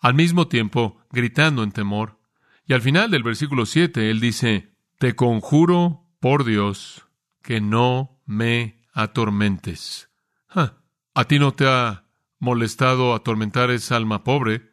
al 0.00 0.14
mismo 0.14 0.48
tiempo 0.48 1.00
gritando 1.10 1.62
en 1.62 1.72
temor. 1.72 2.20
Y 2.66 2.74
al 2.74 2.82
final 2.82 3.10
del 3.10 3.22
versículo 3.22 3.66
7, 3.66 4.10
él 4.10 4.20
dice, 4.20 4.74
Te 4.98 5.14
conjuro 5.16 6.06
por 6.20 6.44
Dios 6.44 7.06
que 7.42 7.60
no 7.60 8.20
me 8.26 8.77
atormentes. 8.92 10.10
¿A 10.48 11.24
ti 11.24 11.38
no 11.38 11.52
te 11.52 11.66
ha 11.68 12.04
molestado 12.38 13.14
atormentar 13.14 13.70
esa 13.70 13.96
alma 13.96 14.24
pobre? 14.24 14.72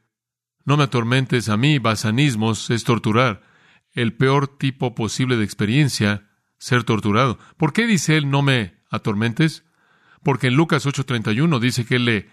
No 0.64 0.78
me 0.78 0.84
atormentes 0.84 1.50
a 1.50 1.58
mí, 1.58 1.80
basanismos 1.80 2.70
es 2.70 2.84
torturar. 2.84 3.44
El 3.92 4.14
peor 4.14 4.48
tipo 4.48 4.96
posible 4.96 5.38
de 5.38 5.44
experiencia, 5.44 6.30
ser 6.58 6.84
torturado. 6.84 7.38
¿Por 7.58 7.74
qué 7.74 7.86
dice 7.86 8.18
él 8.18 8.30
no 8.30 8.42
me 8.42 8.82
atormentes? 8.90 9.64
Porque 10.24 10.48
en 10.48 10.56
Lucas 10.56 10.86
8:31 10.86 11.60
dice 11.60 11.86
que 11.86 11.98
él 11.98 12.06
le 12.06 12.30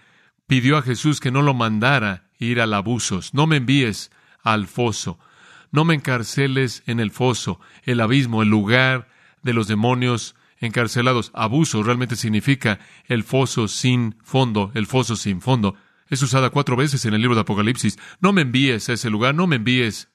pidió 0.47 0.77
a 0.77 0.81
Jesús 0.81 1.19
que 1.19 1.31
no 1.31 1.41
lo 1.41 1.53
mandara 1.53 2.31
ir 2.37 2.59
al 2.59 2.73
abusos. 2.73 3.33
No 3.33 3.47
me 3.47 3.57
envíes 3.57 4.11
al 4.41 4.67
foso. 4.67 5.19
No 5.71 5.85
me 5.85 5.95
encarceles 5.95 6.83
en 6.85 6.99
el 6.99 7.11
foso, 7.11 7.59
el 7.83 7.99
abismo, 7.99 8.43
el 8.43 8.49
lugar 8.49 9.09
de 9.41 9.53
los 9.53 9.67
demonios 9.67 10.35
encarcelados. 10.65 11.31
Abuso 11.33 11.83
realmente 11.83 12.15
significa 12.15 12.79
el 13.05 13.23
foso 13.23 13.67
sin 13.67 14.15
fondo, 14.23 14.71
el 14.73 14.87
foso 14.87 15.15
sin 15.15 15.41
fondo. 15.41 15.75
Es 16.07 16.21
usada 16.21 16.49
cuatro 16.49 16.75
veces 16.75 17.05
en 17.05 17.13
el 17.13 17.21
libro 17.21 17.35
de 17.35 17.41
Apocalipsis. 17.41 17.97
No 18.19 18.33
me 18.33 18.41
envíes 18.41 18.89
a 18.89 18.93
ese 18.93 19.09
lugar, 19.09 19.35
no 19.35 19.47
me 19.47 19.57
envíes 19.57 20.09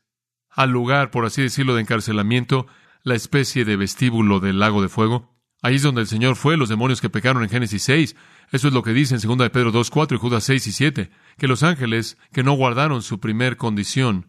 al 0.50 0.70
lugar, 0.70 1.10
por 1.10 1.24
así 1.24 1.42
decirlo, 1.42 1.74
de 1.74 1.82
encarcelamiento, 1.82 2.66
la 3.02 3.14
especie 3.14 3.64
de 3.64 3.76
vestíbulo 3.76 4.40
del 4.40 4.58
lago 4.58 4.82
de 4.82 4.88
fuego. 4.88 5.36
Ahí 5.60 5.74
es 5.74 5.82
donde 5.82 6.00
el 6.00 6.06
Señor 6.06 6.36
fue, 6.36 6.56
los 6.56 6.68
demonios 6.68 7.00
que 7.00 7.10
pecaron 7.10 7.42
en 7.42 7.50
Génesis 7.50 7.82
6. 7.82 8.16
Eso 8.52 8.68
es 8.68 8.74
lo 8.74 8.82
que 8.82 8.92
dice 8.92 9.14
en 9.14 9.20
2 9.20 9.38
de 9.38 9.50
Pedro 9.50 9.72
2, 9.72 9.90
4 9.90 10.16
y 10.16 10.20
Judas 10.20 10.44
6 10.44 10.66
y 10.66 10.72
7, 10.72 11.10
que 11.36 11.48
los 11.48 11.62
ángeles 11.62 12.16
que 12.32 12.42
no 12.42 12.52
guardaron 12.52 13.02
su 13.02 13.20
primer 13.20 13.56
condición 13.56 14.28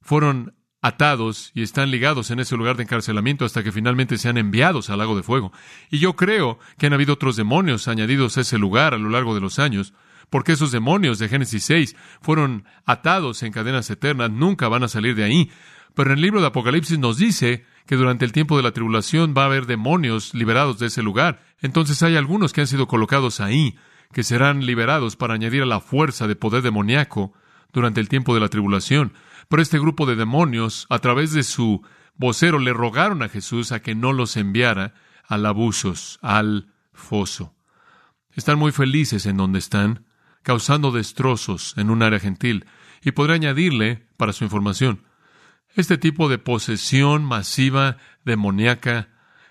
fueron 0.00 0.54
atados 0.82 1.52
y 1.54 1.62
están 1.62 1.90
ligados 1.90 2.30
en 2.30 2.40
ese 2.40 2.56
lugar 2.56 2.76
de 2.76 2.84
encarcelamiento 2.84 3.44
hasta 3.44 3.62
que 3.62 3.72
finalmente 3.72 4.18
sean 4.18 4.38
enviados 4.38 4.90
al 4.90 4.98
lago 4.98 5.16
de 5.16 5.22
fuego. 5.22 5.52
Y 5.90 5.98
yo 5.98 6.16
creo 6.16 6.58
que 6.78 6.86
han 6.86 6.92
habido 6.92 7.14
otros 7.14 7.36
demonios 7.36 7.88
añadidos 7.88 8.38
a 8.38 8.42
ese 8.42 8.58
lugar 8.58 8.94
a 8.94 8.98
lo 8.98 9.10
largo 9.10 9.34
de 9.34 9.40
los 9.40 9.58
años, 9.58 9.92
porque 10.30 10.52
esos 10.52 10.72
demonios 10.72 11.18
de 11.18 11.28
Génesis 11.28 11.64
6 11.64 11.96
fueron 12.22 12.64
atados 12.86 13.42
en 13.42 13.52
cadenas 13.52 13.90
eternas, 13.90 14.30
nunca 14.30 14.68
van 14.68 14.84
a 14.84 14.88
salir 14.88 15.14
de 15.14 15.24
ahí. 15.24 15.50
Pero 15.94 16.12
en 16.12 16.18
el 16.18 16.22
libro 16.22 16.40
de 16.40 16.46
Apocalipsis 16.46 16.98
nos 16.98 17.18
dice 17.18 17.64
que 17.86 17.96
durante 17.96 18.24
el 18.24 18.32
tiempo 18.32 18.56
de 18.56 18.62
la 18.62 18.70
tribulación 18.70 19.34
va 19.36 19.42
a 19.42 19.46
haber 19.46 19.66
demonios 19.66 20.32
liberados 20.34 20.78
de 20.78 20.86
ese 20.86 21.02
lugar. 21.02 21.42
Entonces 21.60 22.02
hay 22.02 22.16
algunos 22.16 22.52
que 22.52 22.60
han 22.60 22.68
sido 22.68 22.86
colocados 22.86 23.40
ahí, 23.40 23.76
que 24.12 24.22
serán 24.22 24.64
liberados 24.64 25.16
para 25.16 25.34
añadir 25.34 25.62
a 25.62 25.66
la 25.66 25.80
fuerza 25.80 26.28
de 26.28 26.36
poder 26.36 26.62
demoníaco 26.62 27.32
durante 27.72 28.00
el 28.00 28.08
tiempo 28.08 28.34
de 28.34 28.40
la 28.40 28.48
tribulación. 28.48 29.12
Pero 29.50 29.62
este 29.62 29.80
grupo 29.80 30.06
de 30.06 30.14
demonios, 30.14 30.86
a 30.90 31.00
través 31.00 31.32
de 31.32 31.42
su 31.42 31.82
vocero, 32.14 32.60
le 32.60 32.72
rogaron 32.72 33.20
a 33.24 33.28
Jesús 33.28 33.72
a 33.72 33.82
que 33.82 33.96
no 33.96 34.12
los 34.12 34.36
enviara 34.36 34.94
al 35.26 35.44
abusos, 35.44 36.20
al 36.22 36.72
foso. 36.92 37.56
Están 38.30 38.60
muy 38.60 38.70
felices 38.70 39.26
en 39.26 39.36
donde 39.36 39.58
están, 39.58 40.06
causando 40.44 40.92
destrozos 40.92 41.74
en 41.76 41.90
un 41.90 42.04
área 42.04 42.20
gentil. 42.20 42.64
Y 43.02 43.10
podré 43.10 43.34
añadirle, 43.34 44.06
para 44.16 44.32
su 44.32 44.44
información, 44.44 45.02
este 45.74 45.98
tipo 45.98 46.28
de 46.28 46.38
posesión 46.38 47.24
masiva 47.24 47.96
demoníaca 48.24 49.08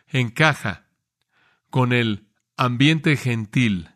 encaja 0.07 0.85
con 1.69 1.91
el 1.91 2.29
ambiente 2.55 3.17
gentil, 3.17 3.89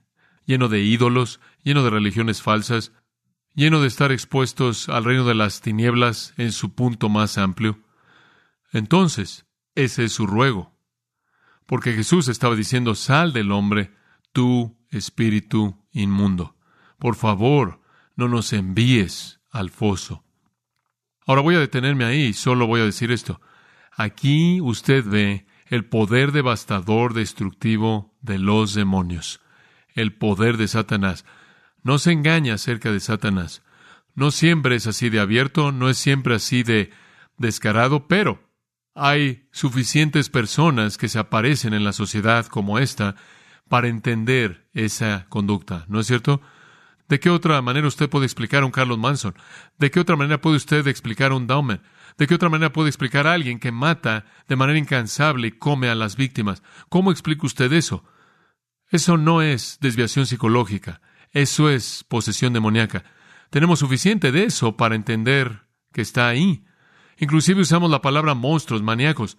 lleno 0.46 0.68
de 0.68 0.82
ídolos, 0.82 1.40
lleno 1.64 1.82
de 1.82 1.92
religiones 1.92 2.42
falsas, 2.42 2.92
lleno 3.54 3.82
de 3.82 3.88
estar 3.88 4.12
expuestos 4.12 4.90
al 4.90 5.04
reino 5.04 5.26
de 5.26 5.36
las 5.36 5.62
tinieblas 5.62 6.34
en 6.38 6.52
su 6.52 6.74
punto 6.74 7.10
más 7.10 7.38
amplio. 7.38 7.80
Entonces, 8.72 9.46
ese 9.76 10.06
es 10.06 10.14
su 10.14 10.28
ruego. 10.28 10.74
Porque 11.66 11.94
Jesús 11.94 12.28
estaba 12.28 12.56
diciendo, 12.56 12.96
sal 12.96 13.34
del 13.34 13.52
hombre, 13.52 13.94
tú 14.32 14.78
espíritu 14.90 15.78
inmundo. 15.92 16.56
Por 17.00 17.16
favor, 17.16 17.82
no 18.16 18.28
nos 18.28 18.54
envíes 18.54 19.40
al 19.52 19.70
foso. 19.70 20.24
Ahora 21.26 21.42
voy 21.42 21.56
a 21.56 21.60
detenerme 21.60 22.06
ahí 22.06 22.26
y 22.26 22.34
solo 22.34 22.68
voy 22.68 22.82
a 22.82 22.86
decir 22.86 23.12
esto. 23.12 23.40
Aquí 23.92 24.60
usted 24.62 25.06
ve 25.06 25.46
el 25.68 25.86
poder 25.86 26.32
devastador, 26.32 27.14
destructivo 27.14 28.14
de 28.22 28.40
los 28.40 28.74
demonios, 28.74 29.40
el 29.94 30.14
poder 30.14 30.58
de 30.58 30.68
Satanás. 30.68 31.26
No 31.84 31.98
se 32.00 32.12
engaña 32.12 32.56
acerca 32.56 32.92
de 32.92 33.00
Satanás. 33.00 33.62
No 34.16 34.32
siempre 34.32 34.76
es 34.76 34.88
así 34.88 35.10
de 35.10 35.20
abierto, 35.20 35.72
no 35.72 35.90
es 35.90 35.98
siempre 35.98 36.36
así 36.36 36.64
de 36.64 36.92
descarado, 37.38 38.08
pero 38.08 38.44
hay 38.96 39.48
suficientes 39.52 40.30
personas 40.30 40.98
que 40.98 41.10
se 41.10 41.20
aparecen 41.20 41.74
en 41.74 41.84
la 41.84 41.94
sociedad 41.94 42.46
como 42.46 42.80
esta 42.80 43.16
para 43.68 43.88
entender 43.88 44.70
esa 44.74 45.26
conducta, 45.30 45.86
¿no 45.88 46.00
es 46.00 46.08
cierto? 46.08 46.42
¿De 47.10 47.20
qué 47.20 47.30
otra 47.30 47.62
manera 47.62 47.88
usted 47.88 48.10
puede 48.10 48.26
explicar 48.26 48.64
a 48.64 48.66
un 48.66 48.72
Carlos 48.72 48.98
Manson? 48.98 49.36
¿De 49.78 49.92
qué 49.92 50.00
otra 50.00 50.16
manera 50.16 50.40
puede 50.40 50.58
usted 50.58 50.88
explicar 50.88 51.32
a 51.32 51.36
un 51.36 51.48
Daumen? 51.48 51.82
¿De 52.18 52.28
qué 52.28 52.36
otra 52.36 52.50
manera 52.50 52.72
puede 52.72 52.90
explicar 52.90 53.28
a 53.28 53.34
alguien 53.34 53.60
que 53.60 53.72
mata 53.72 54.26
de 54.48 54.56
manera 54.56 54.80
incansable 54.80 55.48
y 55.48 55.52
come 55.52 55.90
a 55.90 55.96
las 55.96 56.16
víctimas? 56.16 56.62
¿Cómo 56.90 57.12
explica 57.12 57.48
usted 57.48 57.74
eso? 57.74 58.04
Eso 58.90 59.18
no 59.18 59.42
es 59.42 59.80
desviación 59.82 60.28
psicológica, 60.28 61.02
eso 61.34 61.70
es 61.70 62.06
posesión 62.08 62.54
demoníaca. 62.54 63.04
Tenemos 63.50 63.80
suficiente 63.80 64.32
de 64.32 64.46
eso 64.46 64.78
para 64.78 64.96
entender 64.96 65.64
que 65.92 66.02
está 66.02 66.28
ahí. 66.28 66.66
Inclusive 67.18 67.62
usamos 67.62 67.92
la 67.92 68.02
palabra 68.02 68.34
monstruos, 68.34 68.82
maníacos. 68.82 69.38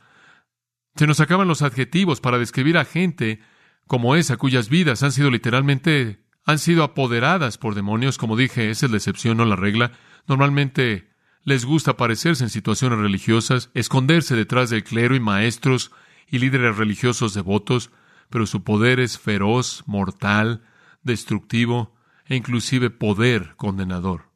Se 0.97 1.07
nos 1.07 1.21
acaban 1.21 1.49
los 1.49 1.63
adjetivos 1.63 2.21
para 2.21 2.39
describir 2.39 2.79
a 2.79 2.85
gente 2.85 3.41
como 3.87 4.17
esa 4.17 4.37
cuyas 4.37 4.69
vidas 4.69 5.03
han 5.03 5.13
sido 5.13 5.31
literalmente 5.31 6.25
han 6.47 6.59
sido 6.59 6.85
apoderadas 6.85 7.57
por 7.59 7.75
demonios, 7.75 8.19
como 8.19 8.37
dije, 8.37 8.71
esa 8.71 8.87
es 8.87 8.93
la 8.93 8.99
excepción, 8.99 9.39
no 9.39 9.47
la 9.47 9.57
regla. 9.57 9.93
Normalmente 10.27 11.09
les 11.43 11.65
gusta 11.65 11.93
aparecerse 11.93 12.45
en 12.45 12.51
situaciones 12.51 12.99
religiosas, 12.99 13.71
esconderse 13.75 14.37
detrás 14.37 14.71
del 14.71 14.85
clero 14.85 15.15
y 15.15 15.21
maestros 15.21 15.91
y 16.29 16.39
líderes 16.39 16.77
religiosos 16.77 17.35
devotos, 17.35 17.91
pero 18.31 18.47
su 18.47 18.63
poder 18.63 19.01
es 19.01 19.19
feroz, 19.19 19.85
mortal, 19.87 20.63
destructivo 21.05 21.95
e 22.27 22.37
inclusive 22.37 22.91
poder 22.91 23.55
condenador. 23.57 24.31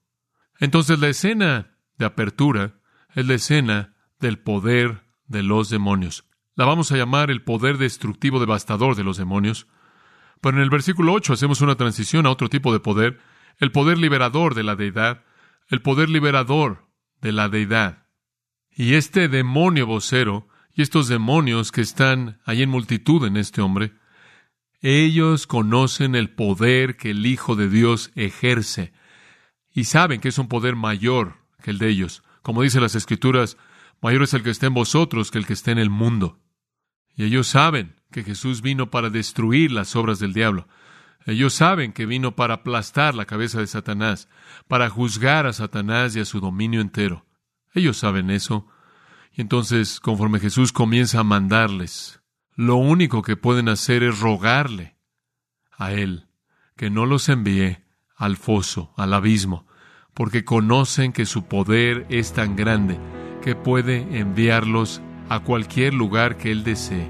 Entonces 0.60 0.98
la 0.98 1.08
escena 1.08 1.78
de 1.96 2.06
apertura 2.06 2.80
es 3.14 3.26
la 3.26 3.34
escena 3.34 3.94
del 4.20 4.38
poder 4.38 5.04
de 5.26 5.42
los 5.42 5.70
demonios. 5.70 6.24
La 6.54 6.64
vamos 6.64 6.90
a 6.90 6.96
llamar 6.96 7.30
el 7.30 7.42
poder 7.42 7.78
destructivo 7.78 8.40
devastador 8.40 8.96
de 8.96 9.04
los 9.04 9.16
demonios. 9.16 9.66
Pero 10.40 10.56
en 10.56 10.62
el 10.62 10.70
versículo 10.70 11.12
8 11.12 11.32
hacemos 11.32 11.60
una 11.60 11.76
transición 11.76 12.26
a 12.26 12.30
otro 12.30 12.48
tipo 12.48 12.72
de 12.72 12.80
poder, 12.80 13.20
el 13.58 13.72
poder 13.72 13.98
liberador 13.98 14.54
de 14.54 14.64
la 14.64 14.76
deidad, 14.76 15.24
el 15.68 15.82
poder 15.82 16.08
liberador 16.08 16.88
de 17.20 17.32
la 17.32 17.48
deidad. 17.48 18.06
Y 18.70 18.94
este 18.94 19.28
demonio 19.28 19.86
vocero 19.86 20.48
y 20.72 20.82
estos 20.82 21.08
demonios 21.08 21.72
que 21.72 21.80
están 21.80 22.40
ahí 22.44 22.62
en 22.62 22.70
multitud 22.70 23.26
en 23.26 23.36
este 23.36 23.60
hombre, 23.60 23.94
ellos 24.80 25.46
conocen 25.46 26.14
el 26.14 26.30
poder 26.30 26.96
que 26.96 27.10
el 27.10 27.26
Hijo 27.26 27.56
de 27.56 27.68
Dios 27.68 28.12
ejerce 28.14 28.92
y 29.72 29.84
saben 29.84 30.20
que 30.20 30.28
es 30.28 30.38
un 30.38 30.48
poder 30.48 30.76
mayor 30.76 31.36
que 31.62 31.70
el 31.70 31.78
de 31.78 31.88
ellos. 31.88 32.22
Como 32.42 32.62
dice 32.62 32.80
las 32.80 32.94
Escrituras, 32.94 33.56
mayor 34.00 34.22
es 34.22 34.34
el 34.34 34.42
que 34.42 34.50
está 34.50 34.66
en 34.66 34.74
vosotros 34.74 35.30
que 35.30 35.38
el 35.38 35.46
que 35.46 35.52
está 35.52 35.72
en 35.72 35.78
el 35.78 35.90
mundo. 35.90 36.38
Y 37.16 37.24
ellos 37.24 37.48
saben 37.48 37.96
que 38.12 38.22
Jesús 38.22 38.62
vino 38.62 38.90
para 38.90 39.10
destruir 39.10 39.72
las 39.72 39.96
obras 39.96 40.20
del 40.20 40.32
diablo. 40.32 40.68
Ellos 41.26 41.52
saben 41.52 41.92
que 41.92 42.06
vino 42.06 42.36
para 42.36 42.54
aplastar 42.54 43.14
la 43.14 43.26
cabeza 43.26 43.58
de 43.58 43.66
Satanás, 43.66 44.28
para 44.68 44.88
juzgar 44.88 45.46
a 45.46 45.52
Satanás 45.52 46.14
y 46.16 46.20
a 46.20 46.24
su 46.24 46.40
dominio 46.40 46.80
entero. 46.80 47.26
Ellos 47.74 47.98
saben 47.98 48.30
eso. 48.30 48.66
Y 49.32 49.40
entonces, 49.40 50.00
conforme 50.00 50.40
Jesús 50.40 50.72
comienza 50.72 51.20
a 51.20 51.24
mandarles, 51.24 52.20
lo 52.58 52.74
único 52.74 53.22
que 53.22 53.36
pueden 53.36 53.68
hacer 53.68 54.02
es 54.02 54.18
rogarle 54.18 54.96
a 55.70 55.92
Él 55.92 56.26
que 56.76 56.90
no 56.90 57.06
los 57.06 57.28
envíe 57.28 57.78
al 58.16 58.36
foso, 58.36 58.92
al 58.96 59.14
abismo, 59.14 59.64
porque 60.12 60.44
conocen 60.44 61.12
que 61.12 61.24
su 61.24 61.44
poder 61.44 62.04
es 62.08 62.32
tan 62.32 62.56
grande 62.56 62.98
que 63.42 63.54
puede 63.54 64.18
enviarlos 64.18 65.00
a 65.28 65.38
cualquier 65.38 65.94
lugar 65.94 66.36
que 66.36 66.50
Él 66.50 66.64
desee. 66.64 67.08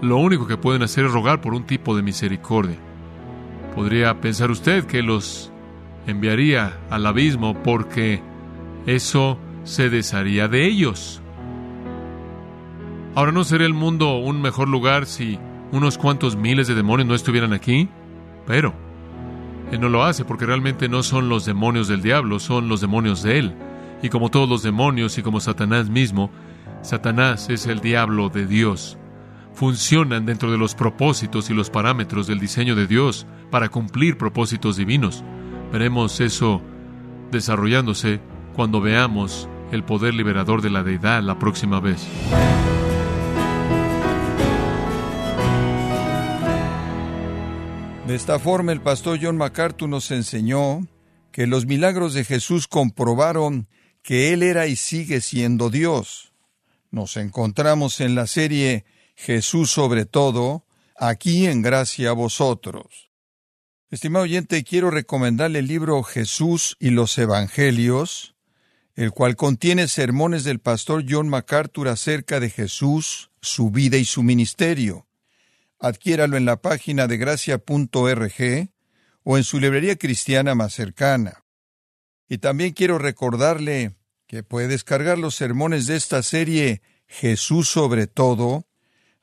Lo 0.00 0.16
único 0.16 0.46
que 0.46 0.56
pueden 0.56 0.82
hacer 0.82 1.04
es 1.04 1.12
rogar 1.12 1.42
por 1.42 1.52
un 1.52 1.66
tipo 1.66 1.94
de 1.94 2.02
misericordia. 2.02 2.78
Podría 3.74 4.18
pensar 4.22 4.50
usted 4.50 4.86
que 4.86 5.02
los 5.02 5.52
enviaría 6.06 6.80
al 6.88 7.04
abismo 7.04 7.62
porque 7.62 8.22
eso 8.86 9.38
se 9.64 9.90
desharía 9.90 10.48
de 10.48 10.64
ellos. 10.64 11.20
Ahora, 13.16 13.32
¿no 13.32 13.44
sería 13.44 13.66
el 13.66 13.72
mundo 13.72 14.18
un 14.18 14.42
mejor 14.42 14.68
lugar 14.68 15.06
si 15.06 15.38
unos 15.72 15.96
cuantos 15.96 16.36
miles 16.36 16.68
de 16.68 16.74
demonios 16.74 17.08
no 17.08 17.14
estuvieran 17.14 17.54
aquí? 17.54 17.88
Pero 18.46 18.74
Él 19.72 19.80
no 19.80 19.88
lo 19.88 20.04
hace 20.04 20.26
porque 20.26 20.44
realmente 20.44 20.86
no 20.90 21.02
son 21.02 21.30
los 21.30 21.46
demonios 21.46 21.88
del 21.88 22.02
diablo, 22.02 22.38
son 22.38 22.68
los 22.68 22.82
demonios 22.82 23.22
de 23.22 23.38
Él. 23.38 23.54
Y 24.02 24.10
como 24.10 24.30
todos 24.30 24.46
los 24.46 24.62
demonios 24.62 25.16
y 25.16 25.22
como 25.22 25.40
Satanás 25.40 25.88
mismo, 25.88 26.30
Satanás 26.82 27.48
es 27.48 27.66
el 27.66 27.80
diablo 27.80 28.28
de 28.28 28.46
Dios. 28.46 28.98
Funcionan 29.54 30.26
dentro 30.26 30.52
de 30.52 30.58
los 30.58 30.74
propósitos 30.74 31.48
y 31.48 31.54
los 31.54 31.70
parámetros 31.70 32.26
del 32.26 32.38
diseño 32.38 32.74
de 32.74 32.86
Dios 32.86 33.26
para 33.50 33.70
cumplir 33.70 34.18
propósitos 34.18 34.76
divinos. 34.76 35.24
Veremos 35.72 36.20
eso 36.20 36.60
desarrollándose 37.30 38.20
cuando 38.54 38.82
veamos 38.82 39.48
el 39.72 39.84
poder 39.84 40.12
liberador 40.12 40.60
de 40.60 40.68
la 40.68 40.82
deidad 40.82 41.22
la 41.22 41.38
próxima 41.38 41.80
vez. 41.80 42.06
De 48.06 48.14
esta 48.14 48.38
forma, 48.38 48.70
el 48.70 48.80
pastor 48.80 49.18
John 49.20 49.36
MacArthur 49.36 49.88
nos 49.88 50.12
enseñó 50.12 50.86
que 51.32 51.48
los 51.48 51.66
milagros 51.66 52.14
de 52.14 52.24
Jesús 52.24 52.68
comprobaron 52.68 53.66
que 54.02 54.32
Él 54.32 54.44
era 54.44 54.68
y 54.68 54.76
sigue 54.76 55.20
siendo 55.20 55.70
Dios. 55.70 56.32
Nos 56.92 57.16
encontramos 57.16 58.00
en 58.00 58.14
la 58.14 58.28
serie 58.28 58.84
Jesús 59.16 59.72
sobre 59.72 60.04
todo, 60.04 60.64
aquí 60.96 61.46
en 61.46 61.62
gracia 61.62 62.10
a 62.10 62.12
vosotros. 62.12 63.10
Estimado 63.90 64.22
oyente, 64.22 64.62
quiero 64.62 64.92
recomendarle 64.92 65.58
el 65.58 65.66
libro 65.66 66.00
Jesús 66.04 66.76
y 66.78 66.90
los 66.90 67.18
Evangelios, 67.18 68.36
el 68.94 69.10
cual 69.10 69.34
contiene 69.34 69.88
sermones 69.88 70.44
del 70.44 70.60
pastor 70.60 71.04
John 71.08 71.28
MacArthur 71.28 71.88
acerca 71.88 72.38
de 72.38 72.50
Jesús, 72.50 73.32
su 73.40 73.72
vida 73.72 73.96
y 73.96 74.04
su 74.04 74.22
ministerio. 74.22 75.06
Adquiéralo 75.78 76.36
en 76.36 76.44
la 76.44 76.56
página 76.56 77.06
de 77.06 77.16
gracia.org 77.16 78.70
o 79.22 79.36
en 79.36 79.44
su 79.44 79.60
librería 79.60 79.96
cristiana 79.96 80.54
más 80.54 80.72
cercana. 80.72 81.44
Y 82.28 82.38
también 82.38 82.72
quiero 82.72 82.98
recordarle 82.98 83.96
que 84.26 84.42
puede 84.42 84.68
descargar 84.68 85.18
los 85.18 85.34
sermones 85.34 85.86
de 85.86 85.96
esta 85.96 86.22
serie 86.22 86.82
Jesús 87.06 87.68
sobre 87.68 88.06
todo, 88.06 88.66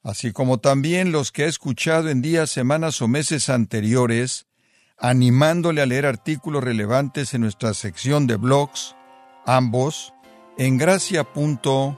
así 0.01 0.31
como 0.31 0.59
también 0.59 1.11
los 1.11 1.31
que 1.31 1.43
ha 1.43 1.47
escuchado 1.47 2.09
en 2.09 2.21
días, 2.21 2.49
semanas 2.49 3.01
o 3.01 3.07
meses 3.07 3.49
anteriores, 3.49 4.47
animándole 4.97 5.81
a 5.81 5.85
leer 5.85 6.05
artículos 6.05 6.63
relevantes 6.63 7.33
en 7.33 7.41
nuestra 7.41 7.73
sección 7.73 8.27
de 8.27 8.35
blogs, 8.35 8.95
ambos 9.45 10.13
en 10.57 10.77
gracia.org. 10.77 11.97